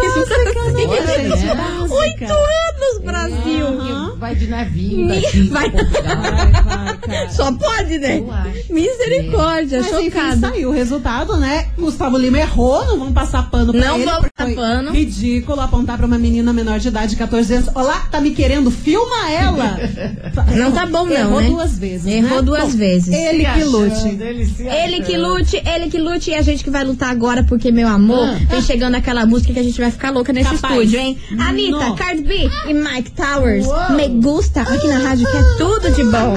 Oito 1.92 2.24
anos, 2.24 3.04
Brasil! 3.04 3.66
Que 4.12 4.18
Vai 4.18 4.34
de 4.34 4.46
navio 4.46 5.08
daqui. 5.08 5.48
Vai, 5.48 5.70
vai, 5.70 5.84
cara. 7.08 7.30
Só 7.30 7.52
pode, 7.52 7.98
né? 7.98 8.18
Eu 8.18 8.32
acho. 8.32 8.72
Misericórdia, 8.72 9.80
Mas 9.82 9.92
enfim, 9.92 10.04
chocada. 10.10 10.48
saiu 10.48 10.68
o 10.70 10.72
resultado, 10.72 11.36
né? 11.36 11.66
Gustavo 11.78 12.16
Lima 12.16 12.38
errou, 12.38 12.84
não 12.86 12.98
vamos 12.98 13.14
passar 13.14 13.50
pano 13.50 13.72
pra 13.72 13.80
Não 13.86 13.96
ele. 13.96 14.04
vamos 14.04 14.20
porque 14.20 14.32
passar 14.36 14.54
pano. 14.54 14.92
Ridículo 14.92 15.60
apontar 15.60 15.96
pra 15.98 16.06
uma 16.06 16.18
menina 16.18 16.52
menor 16.52 16.78
de 16.78 16.88
idade 16.88 17.10
de 17.10 17.16
14 17.16 17.54
anos. 17.54 17.68
Olá, 17.74 18.06
tá 18.10 18.20
me 18.20 18.30
querendo? 18.30 18.70
Filma 18.70 19.30
ela! 19.30 19.78
Não 20.56 20.70
tá 20.72 20.86
bom, 20.86 21.04
não, 21.06 21.12
Errou 21.16 21.40
né? 21.40 21.48
duas 21.48 21.78
vezes. 21.78 22.06
Errou 22.06 22.36
né? 22.38 22.42
duas 22.42 22.74
vezes. 22.74 23.12
Ele 23.14 23.44
que 23.44 23.64
lute. 23.64 24.08
Ele 24.60 25.02
que 25.02 25.16
lute, 25.16 25.62
ele 25.66 25.90
que 25.90 25.98
lute 25.98 26.30
e 26.30 26.34
a 26.34 26.42
gente 26.42 26.62
que 26.64 26.70
vai 26.70 26.84
lutar 26.84 27.10
agora, 27.10 27.42
porque, 27.44 27.70
meu 27.72 27.88
amor, 27.88 28.28
Ah. 28.28 28.38
vem 28.48 28.62
chegando 28.62 28.94
aquela 28.94 29.24
música 29.26 29.52
que 29.52 29.58
a 29.58 29.62
gente 29.62 29.80
vai 29.80 29.90
ficar 29.90 30.10
louca 30.10 30.32
nesse 30.32 30.50
Capaz. 30.56 30.74
estúdio, 30.74 31.00
hein? 31.00 31.18
Anitta, 31.38 31.78
Não. 31.78 31.94
Cardi 31.96 32.22
B 32.22 32.48
e 32.68 32.74
Mike 32.74 33.10
Towers, 33.12 33.66
Uou. 33.66 33.92
me 33.92 34.08
gusta 34.08 34.62
aqui 34.62 34.86
na 34.88 34.98
rádio 34.98 35.26
que 35.30 35.36
é 35.36 35.42
tudo 35.58 35.90
de 35.90 36.04
bom. 36.04 36.36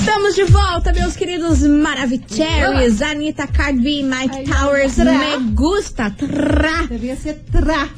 Estamos 0.00 0.34
de 0.34 0.44
volta, 0.44 0.92
meus 0.92 1.14
queridos 1.14 1.60
Maravicheries, 1.62 3.02
Anitta, 3.02 3.46
Cardi 3.46 4.00
e 4.00 4.02
Mike 4.02 4.36
Ai, 4.38 4.44
Towers, 4.44 4.94
tra. 4.94 5.12
me 5.12 5.50
gusta, 5.52 6.10
tra. 6.10 6.86
Devia 6.88 7.16
ser 7.16 7.34
tra 7.52 7.88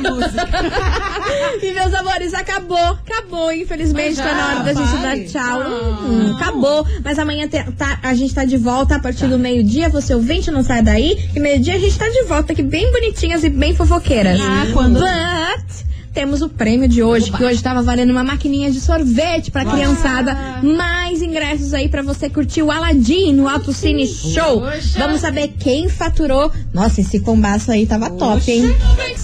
música. 0.00 0.48
E 1.62 1.72
meus 1.72 1.94
amores, 1.94 2.34
acabou, 2.34 2.76
acabou, 2.78 3.52
infelizmente, 3.52 4.16
Mas 4.16 4.26
tá 4.26 4.34
na 4.34 4.46
hora 4.48 4.60
da 4.64 4.74
já, 4.74 4.84
gente 4.84 5.02
dar 5.02 5.18
tchau. 5.42 5.60
Hum, 6.02 6.34
acabou, 6.36 6.86
mas 7.04 7.18
amanhã 7.18 7.46
te- 7.48 7.62
tá- 7.72 7.98
a 8.02 8.14
gente 8.14 8.34
tá 8.34 8.44
de 8.44 8.56
volta 8.56 8.96
a 8.96 8.98
partir 8.98 9.26
do 9.28 9.38
meio-dia, 9.38 9.88
você 9.88 10.14
ouvinte, 10.14 10.50
não 10.50 10.62
sai 10.62 10.82
daí, 10.82 11.16
que 11.32 11.38
meio-dia 11.40 11.74
a 11.74 11.78
gente 11.78 11.96
tá 11.98 12.08
de 12.08 12.24
volta 12.24 12.52
aqui, 12.52 12.62
bem 12.62 12.90
bonitinhas 12.90 13.44
e 13.44 13.48
bem 13.48 13.74
fofoqueiras. 13.74 14.38
Ah, 14.40 14.66
quando- 14.72 14.98
But... 15.00 15.91
Temos 16.12 16.42
o 16.42 16.48
prêmio 16.48 16.86
de 16.86 17.02
hoje, 17.02 17.30
que 17.32 17.42
hoje 17.42 17.62
tava 17.62 17.82
valendo 17.82 18.10
uma 18.10 18.22
maquininha 18.22 18.70
de 18.70 18.80
sorvete 18.80 19.50
pra 19.50 19.64
criançada. 19.64 20.36
Mais 20.62 21.22
ingressos 21.22 21.72
aí 21.72 21.88
pra 21.88 22.02
você 22.02 22.28
curtir 22.28 22.62
o 22.62 22.70
Aladdin 22.70 23.32
no 23.32 23.48
Alto 23.48 23.72
Cine 23.72 24.06
Show. 24.06 24.60
Poxa. 24.60 24.98
Vamos 24.98 25.22
saber 25.22 25.54
quem 25.58 25.88
faturou. 25.88 26.52
Nossa, 26.72 27.00
esse 27.00 27.18
combaço 27.20 27.72
aí 27.72 27.86
tava 27.86 28.10
top, 28.10 28.50
hein? 28.50 28.76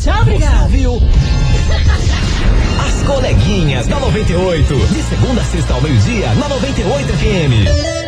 Tchau, 0.02 0.22
obrigada. 0.22 0.68
Viu? 0.68 0.94
As 2.86 3.02
coleguinhas 3.06 3.86
da 3.86 4.00
98. 4.00 4.74
De 4.74 5.02
segunda 5.02 5.40
a 5.42 5.44
sexta 5.44 5.74
ao 5.74 5.82
meio-dia, 5.82 6.34
na 6.36 6.48
98 6.48 7.06
FM. 7.12 8.07